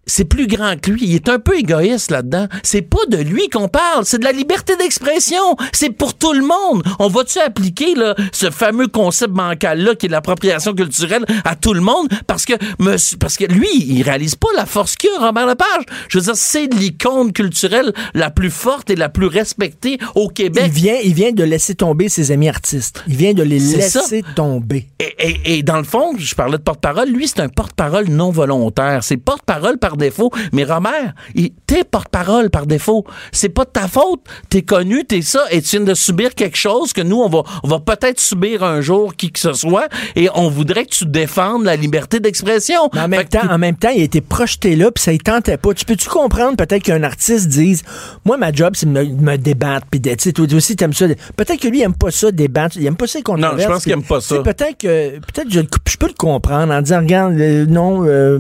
[0.07, 1.03] C'est plus grand que lui.
[1.05, 2.49] Il est un peu égoïste là-dedans.
[2.65, 4.05] C'est pas de lui qu'on parle.
[4.05, 5.57] C'est de la liberté d'expression.
[5.73, 6.83] C'est pour tout le monde.
[6.99, 11.81] On va-tu appliquer là, ce fameux concept bancal-là qui est l'appropriation culturelle à tout le
[11.81, 12.09] monde?
[12.27, 15.85] Parce que monsieur, parce que lui, il réalise pas la force qu'il a, Robert Lepage.
[16.09, 20.65] Je veux dire, c'est l'icône culturelle la plus forte et la plus respectée au Québec.
[20.67, 23.05] Il vient, il vient de laisser tomber ses amis artistes.
[23.07, 24.89] Il vient de les laisser tomber.
[24.99, 28.31] Et, et- et dans le fond, je parlais de porte-parole, lui, c'est un porte-parole non
[28.31, 29.05] volontaire.
[29.05, 30.31] C'est porte-parole par défaut.
[30.53, 33.05] Mais Robert, il- t'es porte-parole par défaut.
[33.33, 34.21] C'est pas de ta faute.
[34.49, 37.43] T'es connu, t'es ça, et tu viens de subir quelque chose que nous, on va,
[37.63, 41.07] on va peut-être subir un jour, qui que ce soit, et on voudrait que tu
[41.07, 42.81] défendes la liberté d'expression.
[42.87, 45.13] En Fait même, que temps, en même temps, il a été projeté là, puis ça
[45.13, 45.73] ne tentait pas.
[45.75, 47.83] Tu peux-tu comprendre peut-être qu'un artiste dise
[48.25, 51.07] Moi, ma job, c'est de me, débattre, puis de- tu sais, toi aussi, t'aimes ça.
[51.37, 52.77] Peut-être que lui, il aime pas ça, débattre.
[52.79, 53.63] Il aime pas ça, les controverses.
[53.63, 54.39] je pense qu'il aime pas ça.
[54.43, 58.39] Peut-être que peut-être je, je peux le comprendre en disant Regarde, euh, non, euh,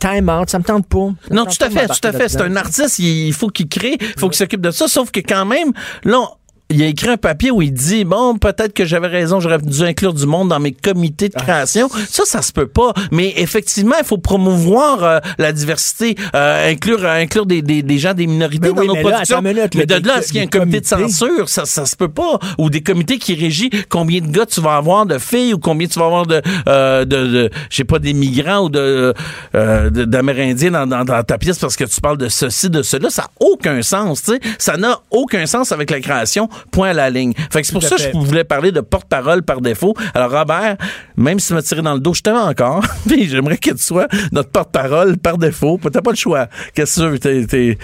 [0.00, 0.98] time out, ça me tente pas.
[1.26, 2.28] Ça me Non, tente tout à fait, tout à fait.
[2.28, 4.86] C'est un artiste, il faut qu'il crée, il faut qu'il s'occupe de ça.
[4.88, 5.72] Sauf que quand même,
[6.04, 6.28] là, on-
[6.70, 9.82] il a écrit un papier où il dit bon peut-être que j'avais raison j'aurais dû
[9.84, 11.42] inclure du monde dans mes comités de Ah.
[11.42, 11.88] création.
[12.10, 12.92] Ça ça se peut pas.
[13.10, 17.98] Mais effectivement il faut promouvoir euh, la diversité euh, inclure euh, inclure des, des, des
[17.98, 19.40] gens des minorités Mais dans oui, nos mais productions.
[19.40, 21.64] minute, mais de là à des- ce qu'il y ait un comité de censure ça
[21.64, 22.38] ça se peut pas.
[22.58, 25.86] Ou des comités qui régissent combien de gars tu vas avoir de filles ou combien
[25.88, 29.14] tu vas avoir de euh, de, de je sais pas des migrants ou de
[29.54, 32.82] euh, de- d'amérindiens dans, dans, dans ta pièce parce que tu parles de ceci de
[32.82, 33.08] cela.
[33.10, 34.40] Ça n'a aucun sens tu sais.
[34.58, 37.82] Ça n'a aucun sens avec la création point à la ligne fait que c'est pour
[37.82, 40.76] ça que je voulais parler de porte-parole par défaut alors Robert
[41.16, 43.82] même si tu m'as tiré dans le dos je t'aime encore puis j'aimerais que tu
[43.82, 47.76] sois notre porte-parole par défaut t'as pas le choix qu'est-ce que tu veux?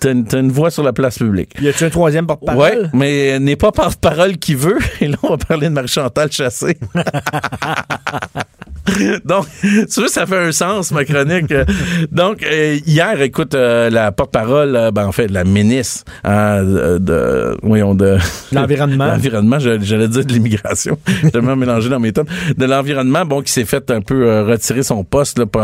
[0.00, 2.90] T'as une, voix sur la place publique Y a-tu un troisième porte-parole?
[2.92, 4.78] Mais n'est pas porte-parole qui veut.
[5.00, 6.78] Et là, on va parler de Marie-Chantal Chassé.
[9.24, 11.52] Donc, tu vois, ça fait un sens, ma chronique.
[12.12, 17.56] Donc, euh, hier, écoute, euh, la porte-parole, euh, ben, en fait, la ministre hein, de,
[17.62, 18.18] voyons, de
[18.52, 19.06] L'environnement.
[19.06, 22.26] l'environnement, j'allais dire de l'immigration, j'ai tellement mélangé dans mes tonnes,
[22.56, 25.62] de l'environnement, bon, qui s'est fait un peu retirer son poste là, pour,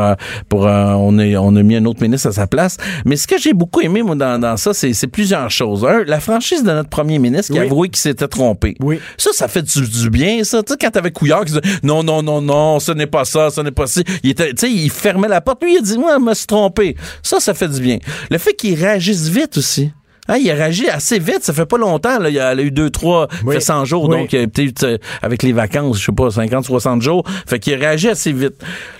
[0.49, 2.77] pour on, est, on a mis un autre ministre à sa place.
[3.05, 5.85] Mais ce que j'ai beaucoup aimé, moi, dans, dans ça, c'est plusieurs choses.
[5.85, 8.77] Un, la franchise de notre premier ministre qui a avoué qu'il s'était trompé.
[8.81, 9.01] Oui.
[9.17, 10.63] Ça, ça fait du, du bien, ça.
[10.63, 13.51] Tu sais, quand t'avais Couillard qui disait non, non, non, non, ce n'est pas ça,
[13.51, 14.01] ce n'est pas ça.
[14.23, 15.63] Il était, tu sais, il fermait la porte.
[15.63, 16.97] Lui, il a dit, moi, je me suis trompé.
[17.23, 17.99] Ça, ça fait du bien.
[18.31, 19.91] Le fait qu'il réagisse vite aussi.
[20.29, 22.19] Hein, il a réagi assez vite, ça fait pas longtemps.
[22.19, 22.31] Là.
[22.31, 23.55] Il a, eu deux, trois, Oui.
[23.55, 24.17] fait 100 jours, Oui.
[24.19, 27.25] donc peut-être avec les vacances, je sais pas, 50, 60 jours.
[27.47, 28.55] Fait qu'il a réagi assez vite.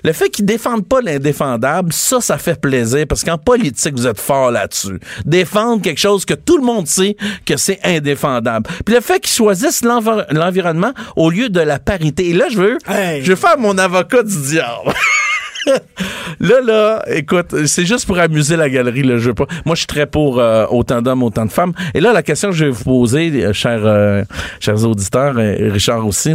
[0.05, 4.21] Le fait qu'il défende pas l'indéfendable, ça, ça fait plaisir parce qu'en politique, vous êtes
[4.21, 4.99] fort là-dessus.
[5.25, 8.69] Défendre quelque chose que tout le monde sait que c'est indéfendable.
[8.85, 12.31] Puis le fait qu'ils choisissent l'envir- l'environnement au lieu de la parité.
[12.31, 13.23] Et là, je veux, Hey.
[13.25, 14.93] je veux faire mon avocat du diable.
[16.41, 19.35] là, là, écoute, c'est juste pour amuser la galerie, le jeu.
[19.35, 19.47] Pas.
[19.65, 21.73] Moi, je suis très pour euh, autant d'hommes, autant de femmes.
[21.95, 24.23] Et là, la question que je vais vous poser, euh, chers, euh,
[24.61, 26.35] chers auditeurs, et Richard aussi,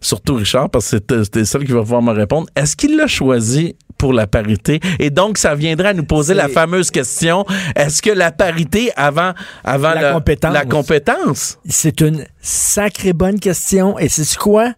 [0.00, 2.46] surtout Richard, parce que c'était- c'était celle qui va pouvoir me répondre.
[2.56, 4.80] Est-ce qu'il l'a choisi pour la parité?
[4.98, 7.44] Et donc, ça viendrait à nous poser la C'est- fameuse question,
[7.76, 9.32] est-ce que la parité avant,
[9.64, 10.54] avant La le- compétence.
[10.54, 11.58] la compétence?
[11.68, 13.98] C'est une sacrée bonne question.
[13.98, 14.72] Et c'est quoi?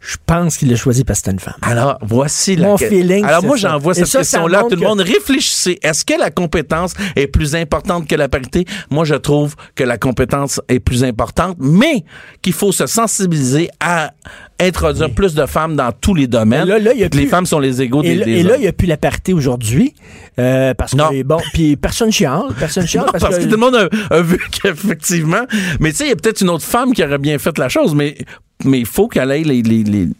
[0.00, 1.54] Je pense qu'il l'a choisi parce que c'était une femme.
[1.60, 4.62] Alors, voici la Mon que- feeling, Alors, moi, j'envoie Et cette question-là.
[4.62, 5.78] Tout le que- monde réfléchissez.
[5.82, 8.64] Est-ce que la compétence est plus importante que la parité?
[8.90, 12.04] Moi, je trouve que la compétence est plus importante, mais
[12.42, 14.12] qu'il faut se sensibiliser à
[14.60, 16.66] introduire plus de femmes dans tous les domaines.
[16.68, 18.24] Là, là, il y a que les plus- femmes sont les égaux Et des, là,
[18.24, 19.94] des et là, il n'y a plus la parité aujourd'hui.
[20.38, 21.08] euh, parce Non.
[21.10, 22.42] que, bon, puis personne chiale.
[22.58, 23.06] Personne chiale.
[23.06, 25.44] Non, parce, que, tout le monde a, a vu qu'effectivement,
[25.80, 27.68] mais tu sais, il y a peut-être une autre femme qui aurait bien fait la
[27.68, 28.16] chose, mais
[28.64, 30.14] mais il faut qu'elle ait les, les, les- tu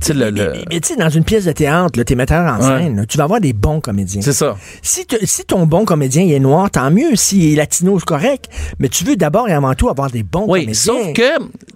[0.00, 2.82] sais, le, le- Mais, tu sais, dans une pièce de théâtre, t'es metteur en Ouais.
[2.82, 4.20] scène, là, tu vas avoir des bons comédiens.
[4.20, 4.56] c'est ça.
[4.82, 7.16] Si, te- si ton bon comédien il est noir, tant mieux.
[7.16, 8.48] S'il est latino, c'est correct.
[8.78, 10.74] Mais tu veux d'abord et avant tout avoir des bons Oui, comédiens.
[10.74, 11.22] sauf que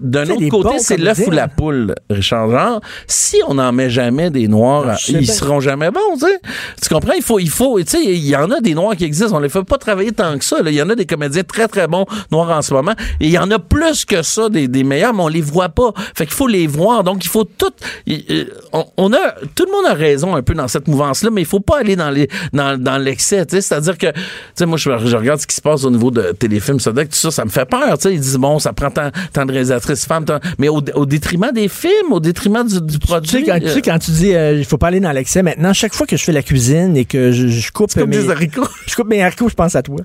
[0.01, 2.51] d'un autre côté, c'est l'œuf ou la poule, Richard.
[2.51, 5.33] Genre, si on n'en met jamais des noirs, Ah, ils bien.
[5.33, 6.41] seront jamais bons, tu sais.
[6.83, 7.13] Tu comprends?
[7.17, 9.37] Il faut, il faut, tu sais, il y en a des noirs qui existent.
[9.37, 10.57] On les fait pas travailler tant que ça.
[10.65, 12.93] Il y en a des comédiens très, très bons noirs en ce moment.
[13.21, 15.70] Et il y en a plus que ça, des, des meilleurs, mais on les voit
[15.71, 15.93] pas.
[16.15, 17.05] Fait qu'il faut les voir.
[17.05, 17.73] Donc, il faut tout,
[18.09, 21.43] euh, on, on a, tout le monde a raison un peu dans cette mouvance-là, mais
[21.43, 23.61] il faut pas aller dans les, dans, dans l'excès, tu sais.
[23.63, 24.21] C'est-à-dire que, tu
[24.55, 26.99] sais, moi, je, je regarde ce qui se passe au niveau de téléfilms, ça, tout
[27.11, 28.15] ça, ça me fait peur, tu sais.
[28.15, 31.53] Ils disent, bon, ça prend tant, tant de réalisatrices femmes, tant- mais au, au détriment
[31.53, 33.31] des films, au détriment du, du Tu produit.
[33.31, 35.73] sais, quand, tu sais, quand tu dis euh, il faut pas aller dans l'excès, maintenant,
[35.73, 38.67] chaque fois que je fais la cuisine et que je, je coupe, mes, des haricots.
[38.87, 39.99] je coupe mes haricots, je pense à toi.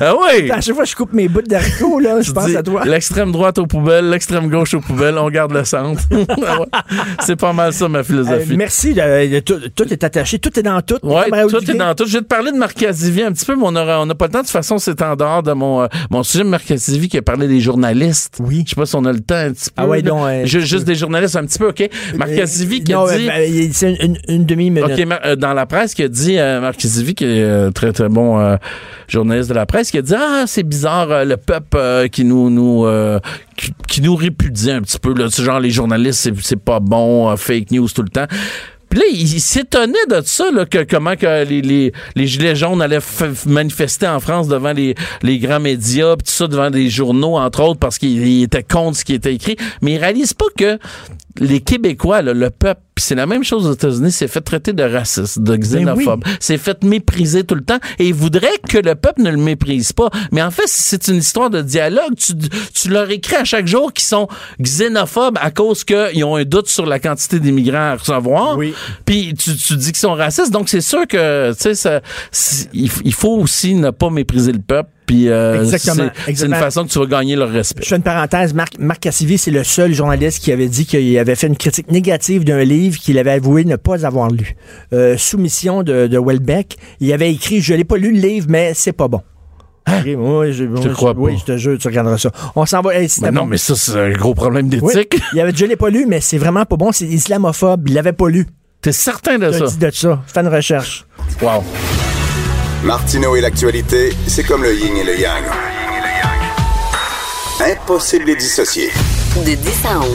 [0.00, 0.50] Ah oui!
[0.50, 2.84] À chaque fois que je coupe mes bouts d'haricots, là, je pense à toi.
[2.84, 6.02] L'extrême droite aux poubelles, l'extrême gauche aux poubelles, on garde le centre.
[6.72, 6.84] Ah.
[7.20, 8.56] C'est pas mal ça, ma Euh, philosophie.
[8.56, 8.94] merci.
[8.94, 10.98] de- tout, tout est attaché, tout est dans tout.
[10.98, 11.28] Tout Duguay.
[11.74, 12.06] est dans tout.
[12.06, 14.32] Je vais te parler de Marc Casivi un petit peu, mais on n'a pas le
[14.32, 14.38] temps.
[14.38, 16.44] De toute façon, c'est en dehors de mon, euh, mon sujet.
[16.44, 18.38] Marc Casivi qui a parlé des journalistes.
[18.40, 18.62] Oui.
[18.64, 19.82] Je sais pas si on a le temps un petit peu.
[19.82, 21.88] Ah ouais, euh, juste des journalistes un petit peu, OK?
[22.16, 23.28] Marc Euh, Casivi qui non, a dit...
[23.28, 24.90] euh, euh, c'est une, une- demi-minute.
[24.92, 27.70] OK, Mar- euh, dans la presse, qui a dit, euh, Marc Casivi, qui est euh,
[27.70, 28.56] très, très bon euh,
[29.08, 32.24] journaliste de la presse, qui a dit, ah, c'est bizarre, euh, le peuple euh, qui
[32.24, 33.18] nous, nous euh,
[33.56, 36.80] qui, qui nous répudie un petit peu, là, tu sais, genre les journalistes, c'est, pas
[36.80, 38.26] bon, euh, fake news tout le temps.
[38.88, 42.54] Puis là, il, il s'étonnait de ça, là, que comment que les, les, les gilets
[42.54, 42.98] jaunes allaient
[43.46, 47.62] manifester en France devant les, les grands médias, puis tout ça devant des journaux, entre
[47.62, 49.56] autres, parce qu'ils étaient contre ce qui était écrit.
[49.80, 50.78] Mais ils réalisent pas que
[51.38, 54.72] les Québécois, là, le peuple, puis c'est la même chose aux États-Unis, s'est fait traiter
[54.72, 58.94] de raciste, de xénophobe, s'est fait mépriser tout le temps, et ils voudraient que le
[58.94, 60.10] peuple ne le méprise pas.
[60.30, 62.14] Mais en fait, c'est une histoire de dialogue.
[62.16, 62.32] Tu,
[62.74, 64.28] tu leur écris à chaque jour qu'ils sont
[64.60, 68.56] xénophobes à cause qu'ils ont un doute sur la quantité d'immigrants à recevoir.
[68.58, 68.74] Oui.
[69.04, 70.50] Puis tu, tu dis qu'ils sont racistes.
[70.52, 74.52] Donc c'est sûr que, tu sais, ça- c'est- il, il faut aussi ne pas mépriser
[74.52, 74.90] le peuple.
[75.12, 77.82] Puis euh, Exactement, c'est- une façon que tu vas gagner leur respect.
[77.82, 78.54] Je fais une parenthèse.
[78.54, 81.90] Marc, Marc Cassivi, c'est le seul journaliste qui avait dit qu'il avait fait une critique
[81.90, 84.56] négative d'un livre qu'il avait avoué ne pas avoir lu.
[84.94, 86.78] Euh, Soumission de, de Welbeck.
[87.00, 89.20] Il avait écrit Je l'ai pas lu le livre, mais c'est pas bon.
[90.06, 91.38] Oui, je, te crois Oui, pas.
[91.40, 92.30] je te jure, tu regarderas ça.
[92.56, 92.94] On s'en va.
[92.94, 94.94] Hey, c'était Mais non, mais ça, c'est un gros problème Oui.
[94.94, 95.20] d'éthique.
[95.34, 96.90] Il avait dit Je l'ai pas lu, mais c'est vraiment pas bon.
[96.90, 97.86] C'est islamophobe.
[97.88, 98.46] Il l'avait pas lu.
[98.80, 99.66] T'es certain de ça?
[99.66, 100.22] dit de ça.
[100.26, 101.04] Fais une recherche.
[101.42, 101.62] Wow.
[102.84, 105.44] Martineau et l'actualité, c'est comme le yin et le yang.
[107.60, 108.90] Impossible de les dissocier.
[109.36, 110.08] De 10 à 11.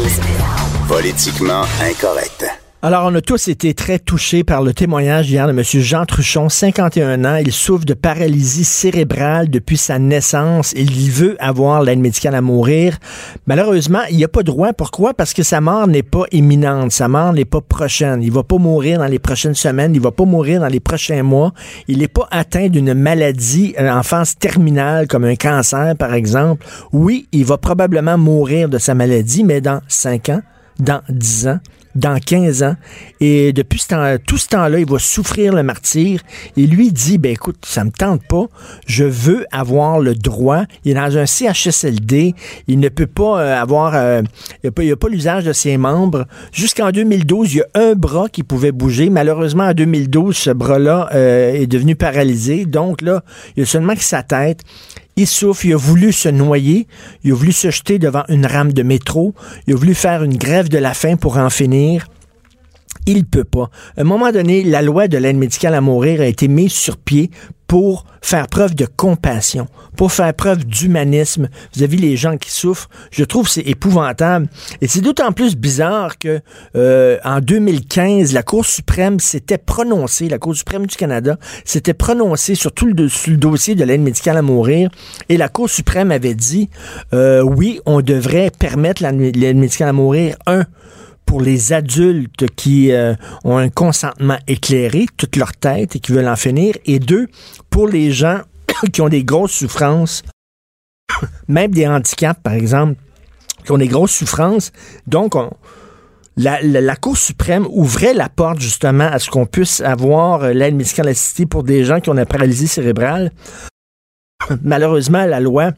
[0.90, 2.67] Politiquement incorrect.
[2.84, 5.64] Alors, on a tous été très touchés par le témoignage hier de M.
[5.64, 7.38] Jean Truchon, 51 ans.
[7.38, 10.74] Il souffre de paralysie cérébrale depuis sa naissance.
[10.76, 13.00] Il veut avoir l'aide médicale à mourir.
[13.48, 14.74] Malheureusement, il n'y a pas droit.
[14.74, 15.16] Pourquoi?
[15.16, 16.92] Parce que sa mort n'est pas imminente.
[16.92, 18.22] Sa mort n'est pas prochaine.
[18.22, 19.96] Il va pas mourir dans les prochaines semaines.
[19.96, 21.54] Il va pas mourir dans les prochains mois.
[21.88, 26.64] Il n'est pas atteint d'une maladie euh, en phase terminale, comme un cancer, par exemple.
[26.94, 30.42] Oui, il va probablement mourir de sa maladie, mais dans 5 ans,
[30.80, 31.60] dans 10 ans,
[31.98, 32.76] dans 15 ans.
[33.20, 36.22] Et depuis ce temps, tout ce temps-là, il va souffrir le martyr.
[36.56, 38.46] Et lui dit, ben écoute, ça me tente pas.
[38.86, 40.64] Je veux avoir le droit.
[40.86, 42.36] Il est dans un CHSLD.
[42.68, 44.22] Il ne peut pas euh, avoir, euh,
[44.64, 46.26] il n'y a pas, l'usage de ses membres.
[46.52, 49.10] Jusqu'en 2012, il y a un bras qui pouvait bouger.
[49.10, 52.66] Malheureusement, en 2012, ce bras-là euh, est devenu paralysé.
[52.66, 53.24] Donc là,
[53.56, 54.62] il y a seulement que sa tête.
[55.18, 56.88] Il souffre, il a voulu se noyer,
[57.24, 59.34] il a voulu se jeter devant une rame de métro,
[59.66, 62.08] il a voulu faire une grève de la faim pour en finir.
[63.08, 63.70] Il peut pas.
[63.98, 66.98] À un moment donné, la loi de l'aide médicale à mourir a été mise sur
[66.98, 67.32] pied
[67.68, 72.90] pour faire preuve de compassion, pour faire preuve d'humanisme vis-à-vis les gens qui souffrent.
[73.12, 74.48] Je trouve que c'est épouvantable.
[74.82, 76.40] Et c'est d'autant plus bizarre que
[76.76, 82.56] euh, en 2015, la Cour suprême s'était prononcée, la Cour suprême du Canada s'était prononcée
[82.56, 82.94] sur tout le,
[83.38, 84.90] dossier de l'aide médicale à mourir.
[85.28, 86.70] Et la Cour suprême avait dit,
[87.14, 90.66] euh, oui, on devrait permettre l'aide médicale à mourir, un,
[91.28, 93.14] pour les adultes qui euh,
[93.44, 97.28] ont un consentement éclairé, toute leur tête et qui veulent en finir, et deux,
[97.70, 98.40] pour les gens
[98.94, 100.24] qui ont des grosses souffrances,
[101.48, 102.96] même des handicaps, par exemple,
[103.64, 104.72] qui ont des grosses souffrances.
[105.06, 105.36] Donc,
[106.38, 110.76] la, la, Cour suprême ouvrait la porte justement à ce qu'on puisse avoir euh, l'aide
[110.76, 113.32] médicale assistée pour des gens qui ont une paralysie cérébrale.
[114.64, 115.72] Malheureusement, la loi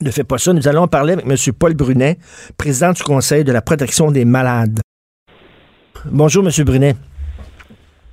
[0.00, 0.52] ne fait pas ça.
[0.52, 1.36] Nous allons parler avec M.
[1.58, 2.18] Paul Brunet,
[2.56, 4.80] président du Conseil de la protection des malades.
[6.06, 6.64] Bonjour, M.
[6.64, 6.96] Brunet.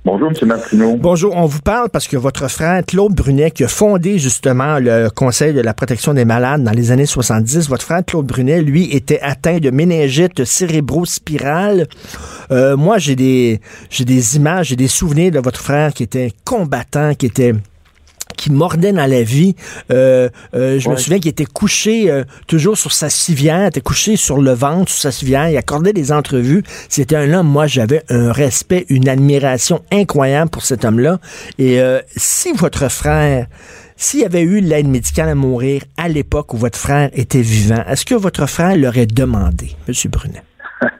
[0.04, 0.48] Bonjour, M.
[0.48, 0.96] Martineau.
[0.96, 5.08] Bonjour, on vous parle parce que votre frère Claude Brunet, qui a fondé justement le
[5.10, 8.94] Conseil de la protection des malades dans les années 70, votre frère Claude Brunet, lui,
[8.94, 11.88] était atteint de méningite cérébrospirale.
[12.50, 13.60] Euh, moi, j'ai des,
[13.90, 17.54] j'ai des images, j'ai des souvenirs de votre frère qui était combattant, qui était
[18.36, 19.54] qui mordait dans la vie.
[19.90, 24.16] Euh, euh, je me souviens qu'il était couché euh, toujours sur sa civière, était couché
[24.16, 26.62] sur le ventre, sur sa civière, il accordait des entrevues.
[26.88, 31.18] C'était un homme, moi j'avais un respect, une admiration incroyable pour cet homme-là.
[31.58, 31.80] Et
[32.16, 33.46] si votre frère,
[33.96, 37.82] s'il y avait eu l'aide médicale à mourir à l'époque où votre frère était vivant,
[37.88, 39.94] est-ce que votre frère l'aurait demandé, M.
[40.10, 40.42] Brunet?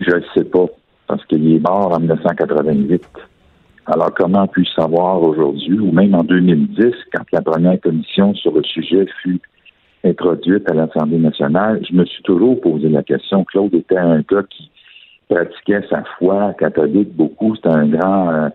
[0.00, 0.66] je ne sais pas,
[1.06, 3.02] parce qu'il est mort en 1988.
[3.90, 8.62] Alors, comment puis-je savoir aujourd'hui, ou même en 2010, quand la première commission sur le
[8.62, 9.40] sujet fut
[10.04, 13.44] introduite à l'Assemblée nationale, je me suis toujours posé la question.
[13.44, 14.70] Claude était un gars qui
[15.30, 17.56] pratiquait sa foi catholique beaucoup.
[17.56, 18.48] C'était un grand, euh,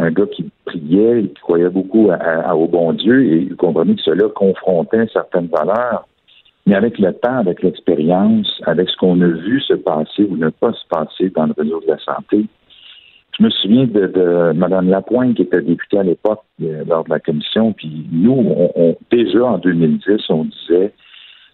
[0.00, 4.28] un gars qui priait, qui croyait beaucoup au bon Dieu, et il comprenait que cela
[4.34, 6.08] confrontait certaines valeurs.
[6.66, 10.48] Mais avec le temps, avec l'expérience, avec ce qu'on a vu se passer ou ne
[10.48, 12.46] pas se passer dans le réseau de la santé,
[13.38, 17.10] je me souviens de, de Mme Lapointe, qui était députée à l'époque euh, lors de
[17.10, 18.32] la commission, puis nous,
[18.74, 20.92] on, déjà en 2010, on disait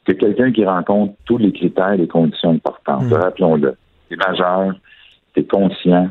[0.05, 3.13] que quelqu'un qui rencontre tous les critères et les conditions importantes, mmh.
[3.13, 3.77] rappelons-le,
[4.11, 4.75] est majeur,
[5.37, 6.11] est conscient,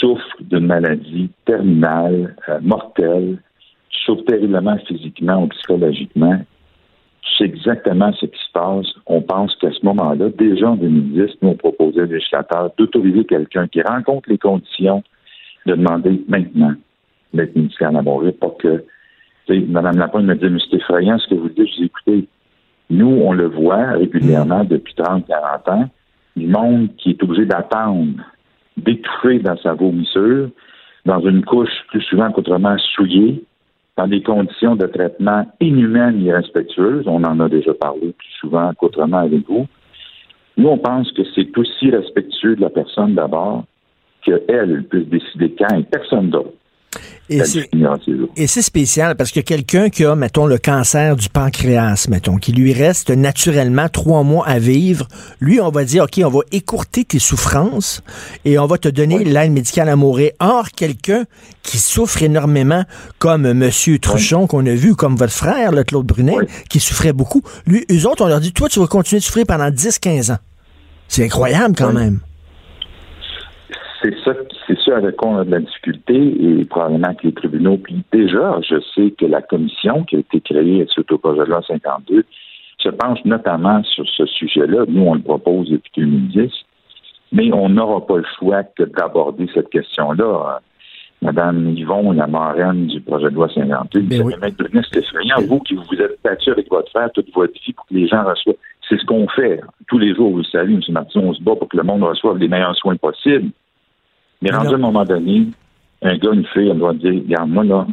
[0.00, 3.38] souffre d'une maladie terminale, euh, mortelle,
[3.90, 6.38] souffre terriblement physiquement ou psychologiquement,
[7.36, 8.86] c'est exactement ce qui se passe.
[9.06, 13.66] On pense qu'à ce moment-là, déjà en 2010, nous, on proposait au législateur d'autoriser quelqu'un
[13.68, 15.02] qui rencontre les conditions
[15.66, 16.74] de demander maintenant
[17.32, 18.84] l'aide médicale à mourir pour que,
[19.48, 21.66] Mme Lapointe me dit, mais c'est effrayant ce que vous dites.
[21.66, 22.28] Je dis, écoutez,
[22.88, 25.90] nous, on le voit régulièrement depuis 30, 40 ans,
[26.36, 28.22] du monde qui est obligé d'attendre,
[28.76, 30.50] d'étouffer dans sa vomissure,
[31.04, 33.42] dans une couche plus souvent qu'autrement souillée,
[34.00, 37.06] dans des conditions de traitement inhumaines et irrespectueuses.
[37.06, 39.66] On en a déjà parlé plus souvent qu'autrement avec vous.
[40.56, 43.64] Nous, on pense que c'est aussi respectueux de la personne d'abord
[44.22, 46.52] qu'elle puisse décider quand et personne d'autre.
[47.28, 52.52] Et c'est spécial parce que quelqu'un qui a, mettons, le cancer du pancréas, mettons, qui
[52.52, 55.06] lui reste naturellement trois mois à vivre,
[55.40, 58.02] lui, on va dire, OK, on va écourter tes souffrances
[58.44, 60.32] et on va te donner l'aide médicale à mourir.
[60.40, 61.24] Or, quelqu'un
[61.62, 62.84] qui souffre énormément,
[63.20, 63.70] comme M.
[64.00, 66.34] Truchon qu'on a vu, comme votre frère, le Claude Brunet,
[66.68, 69.46] qui souffrait beaucoup, lui, eux autres, on leur dit, toi, tu vas continuer de souffrir
[69.46, 70.38] pendant 10-15 ans.
[71.06, 72.20] C'est incroyable quand même
[74.02, 74.32] c'est ça,
[74.70, 77.76] c'est ça avec quoi on a de la difficulté et probablement que les tribunaux.
[77.78, 81.46] Puis déjà, je sais que la commission qui a été créée suite au projet de
[81.46, 82.24] loi 52
[82.78, 84.84] se penche notamment sur ce sujet-là.
[84.88, 86.52] Nous, on le propose depuis 2010,
[87.32, 90.60] mais on n'aura pas le choix que d'aborder cette question-là.
[91.22, 94.34] Madame Yvon, la marraine du projet de loi 52, ben oui.
[94.90, 95.36] c'est effrayant.
[95.46, 98.24] Vous qui vous êtes battu avec votre frère toute votre vie pour que les gens
[98.24, 98.56] reçoivent.
[98.88, 99.60] C'est ce qu'on fait.
[99.86, 100.80] Tous les jours, vous savez, M.
[100.88, 103.50] Martin, on se bat pour que le monde reçoive les meilleurs soins possibles.
[104.42, 105.46] Mais rendu à un moment donné,
[106.02, 107.86] un gars, une fille, elle doit dire, regarde, moi, là,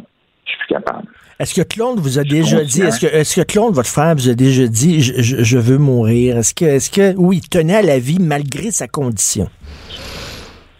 [0.44, 1.06] je suis plus capable.
[1.38, 4.28] Est-ce que Claude vous a déjà dit, est-ce que, est-ce que Claude, votre frère, vous
[4.28, 6.38] a déjà dit, je, je, veux mourir?
[6.38, 9.48] Est-ce que, est-ce que, oui, il tenait à la vie malgré sa condition?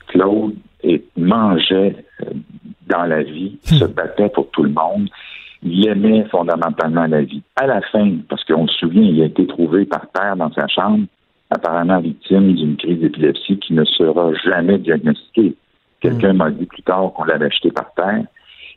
[0.08, 2.30] Claude et mangeait euh,
[2.88, 3.88] dans la vie, se hmm.
[3.88, 5.08] battait pour tout le monde.
[5.62, 7.42] Il aimait fondamentalement la vie.
[7.56, 10.66] À la fin, parce qu'on se souvient, il a été trouvé par terre dans sa
[10.68, 11.04] chambre,
[11.50, 15.54] apparemment victime d'une crise d'épilepsie qui ne sera jamais diagnostiquée.
[16.00, 16.36] Quelqu'un hmm.
[16.36, 18.24] m'a dit plus tard qu'on l'avait acheté par terre.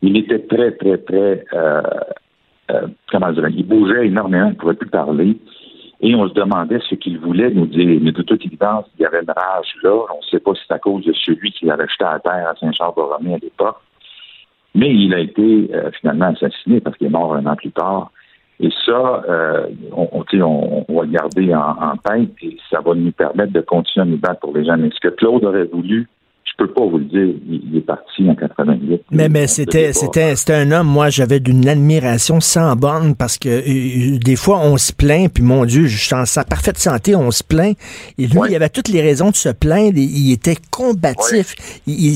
[0.02, 1.82] Il était très, très, très, euh,
[2.72, 5.38] euh, comment dire, il bougeait énormément, il ne pouvait plus parler.
[6.04, 8.00] Et on se demandait ce qu'il voulait nous dire.
[8.02, 9.94] Mais de toute évidence, il y avait une rage là.
[9.94, 12.50] On ne sait pas si c'est à cause de celui qui l'avait jeté à terre
[12.50, 13.78] à Saint-Charles-Borromée à l'époque.
[14.74, 18.12] Mais il a été euh, finalement assassiné parce qu'il est mort un an plus tard.
[18.64, 22.94] Et ça, euh, on, on, on, va le garder en, en, tête et ça va
[22.94, 24.78] nous permettre de continuer à nous battre pour les gens.
[24.78, 26.08] Mais ce que Claude aurait voulu,
[26.52, 29.04] je peux pas vous le dire, il, est parti en 88.
[29.12, 33.50] Mais, mais c'était, c'était, c'était un homme, moi, j'avais d'une admiration sans borne parce que
[33.50, 37.16] euh, des fois, on se plaint, puis mon Dieu, je suis en sa parfaite santé,
[37.16, 37.78] on se plaint.
[38.18, 39.98] Et lui, il avait toutes les raisons de se plaindre.
[39.98, 41.56] Il était combatif.
[41.88, 42.16] Il,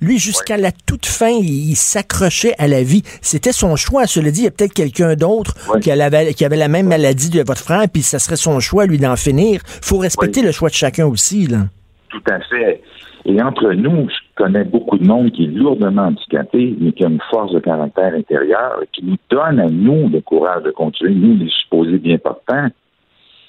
[0.00, 3.02] lui, jusqu'à la toute fin, il, s'accrochait à la vie.
[3.20, 4.06] C'était son choix.
[4.06, 7.30] Cela dit, il y a peut-être quelqu'un d'autre qui, avait, qui avait la même maladie
[7.30, 9.60] de votre frère, puis ça serait son choix, lui, d'en finir.
[9.66, 11.66] faut respecter le choix de chacun aussi, là.
[12.08, 12.80] Tout à fait.
[13.26, 17.08] Et entre nous, je connais beaucoup de monde qui est lourdement handicapé, mais qui a
[17.08, 21.36] une force de caractère intérieur, qui nous donne à nous le courage de continuer, nous,
[21.36, 22.68] les supposés bien portants.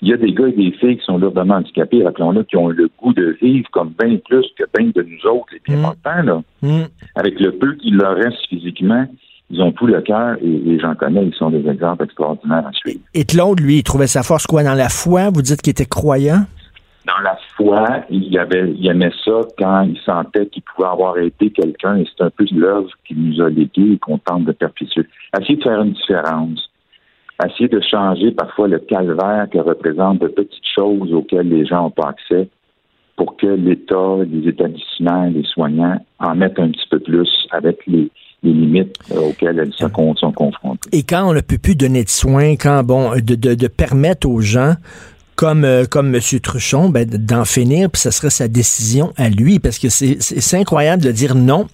[0.01, 2.69] Il y a des gars et des filles qui sont lourdement handicapés, rappelons-le, qui ont
[2.69, 5.81] le goût de vivre comme bien plus que bien de nous autres, les bien mm.
[5.81, 6.41] portants, là.
[6.61, 6.83] Mm.
[7.15, 9.05] Avec le peu qu'il leur reste physiquement,
[9.49, 12.99] ils ont tout le cœur et, j'en connais, ils sont des exemples extraordinaires à suivre.
[13.13, 15.29] Et Claude, lui, il trouvait sa force quoi dans la foi?
[15.29, 16.45] Vous dites qu'il était croyant?
[17.05, 21.51] Dans la foi, il, avait, il aimait ça quand il sentait qu'il pouvait avoir été
[21.51, 25.05] quelqu'un, et c'est un peu l'œuvre qu'il nous a léguée et qu'on tente de perpétuer.
[25.39, 26.69] Essayer de faire une différence,
[27.45, 31.91] essayer de changer parfois le calvaire que représente de petites choses auxquelles les gens n'ont
[31.91, 32.49] pas accès
[33.15, 38.09] pour que l'État, les établissements, les soignants en mettent un petit peu plus avec les,
[38.43, 40.89] limites auxquelles elles sont, confrontées.
[40.91, 44.41] Et quand on ne peut plus donner de soins, quand bon, de, de permettre aux
[44.41, 44.75] gens
[45.35, 46.21] comme euh, comme M.
[46.41, 51.03] Truchon, ben, d'en finir, puis ce serait sa décision à lui, parce que c'est incroyable
[51.03, 51.67] de dire non.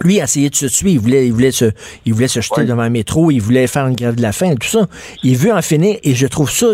[0.00, 1.72] Lui a essayé de se tuer, il voulait, il voulait se,
[2.04, 4.54] il voulait se jeter devant un métro, il voulait faire une grève de la faim,
[4.56, 4.86] tout ça.
[5.22, 6.66] Il veut en finir, et je trouve ça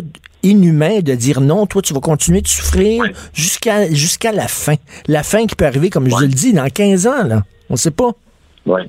[0.42, 4.74] inhumain de dire non, toi tu vas continuer de souffrir jusqu'à jusqu'à la fin.
[5.06, 7.44] La fin qui peut arriver, comme je le dis, dans 15 ans, là.
[7.70, 8.10] On sait pas.
[8.66, 8.82] Oui.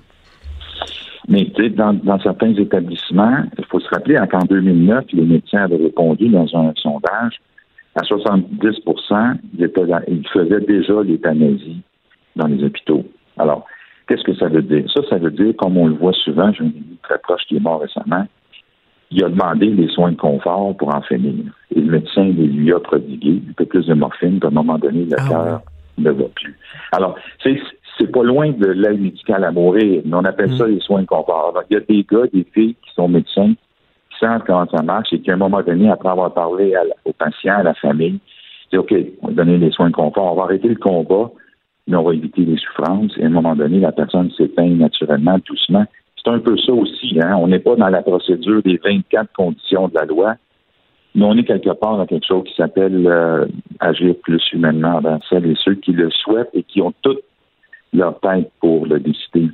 [1.28, 6.28] Mais dans, dans certains établissements, il faut se rappeler qu'en 2009, les médecins avaient répondu
[6.30, 7.40] dans un sondage
[7.96, 8.80] à 70
[9.58, 11.82] ils, étaient ils faisaient déjà l'euthanasie
[12.36, 13.06] dans les hôpitaux.
[13.38, 13.66] Alors,
[14.08, 14.84] qu'est-ce que ça veut dire?
[14.92, 17.58] Ça, ça veut dire, comme on le voit souvent, j'ai un ami très proche qui
[17.58, 18.26] est mort récemment,
[19.12, 21.46] il a demandé des soins de confort pour en finir.
[21.76, 24.80] Et le médecin lui a prodigué un peu plus de morphine, puis à un moment
[24.80, 25.62] donné, le ah cœur
[26.00, 26.58] ne va plus.
[26.92, 27.60] Alors, c'est
[27.98, 30.72] c'est pas loin de l'aide médicale à mourir, mais on appelle ça mm.
[30.72, 31.54] les soins de confort.
[31.70, 33.54] il y a des gars, des filles qui sont médecins,
[34.10, 36.74] qui savent comment ça marche et qui, à un moment donné, après avoir parlé
[37.06, 38.20] aux patients, à la famille,
[38.72, 41.32] disent OK, on va donner les soins de confort, on va arrêter le combat,
[41.88, 43.12] mais on va éviter les souffrances.
[43.18, 45.86] Et à un moment donné, la personne s'éteint naturellement, doucement.
[46.24, 47.20] C'est un peu ça aussi.
[47.22, 47.36] Hein?
[47.38, 50.36] On n'est pas dans la procédure des 24 conditions de la loi,
[51.16, 53.46] mais on est quelque part dans quelque chose qui s'appelle euh,
[53.80, 57.24] agir plus humainement dans celles et ceux qui le souhaitent et qui ont toutes
[57.94, 59.50] leur tête pour le décider.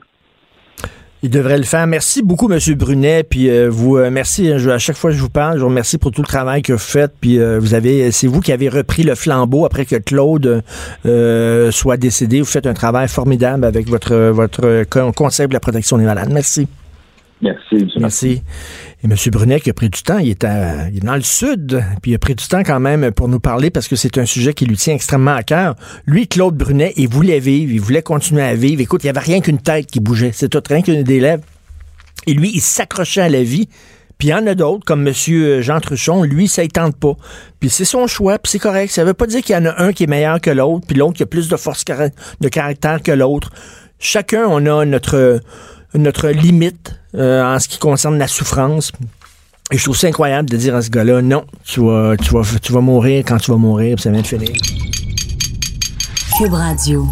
[1.22, 1.86] Il devrait le faire.
[1.86, 2.60] Merci beaucoup, M.
[2.76, 3.24] Brunet.
[3.24, 4.50] Puis euh, vous, euh, merci.
[4.52, 6.72] à chaque fois que je vous parle, je vous remercie pour tout le travail que
[6.72, 7.12] vous faites.
[7.20, 10.64] Puis euh, vous avez, c'est vous qui avez repris le flambeau après que Claude
[11.72, 12.40] soit décédé.
[12.40, 16.30] Vous faites un travail formidable avec votre votre conseil de la protection des malades.
[16.32, 16.68] Merci.
[17.42, 18.42] Merci, Merci.
[19.02, 19.16] Et M.
[19.32, 22.36] Brunet qui a pris du temps, il est, dans le sud, puis il a pris
[22.36, 24.94] du temps quand même pour nous parler parce que c'est un sujet qui lui tient
[24.94, 25.76] extrêmement à cœur.
[26.06, 28.82] Lui, Claude Brunet, il voulait vivre, il voulait continuer à vivre.
[28.82, 31.44] Écoute, il n'y avait rien qu'une tête qui bougeait, c'est tout, rien qu'une des lèvres.
[32.28, 33.70] Et lui, il s'accrochait à la vie.
[34.18, 35.14] Puis il y en a d'autres, comme M.
[35.62, 37.14] Jean Truchon, lui, ça ne tente pas.
[37.62, 38.92] Puis c'est son choix, puis c'est correct.
[38.92, 40.98] Ça veut pas dire qu'il y en a un qui est meilleur que l'autre, puis
[40.98, 43.50] l'autre qui a plus de force de caractère que l'autre.
[43.98, 45.40] Chacun, on a notre
[45.96, 48.92] notre limite euh, en ce qui concerne la souffrance.
[49.72, 52.42] Et je trouve ça incroyable de dire à ce gars-là, non, tu vas, tu, vas,
[52.62, 54.50] tu vas mourir quand tu vas mourir, puis ça vient de finir.
[56.38, 57.08] Cube Radio.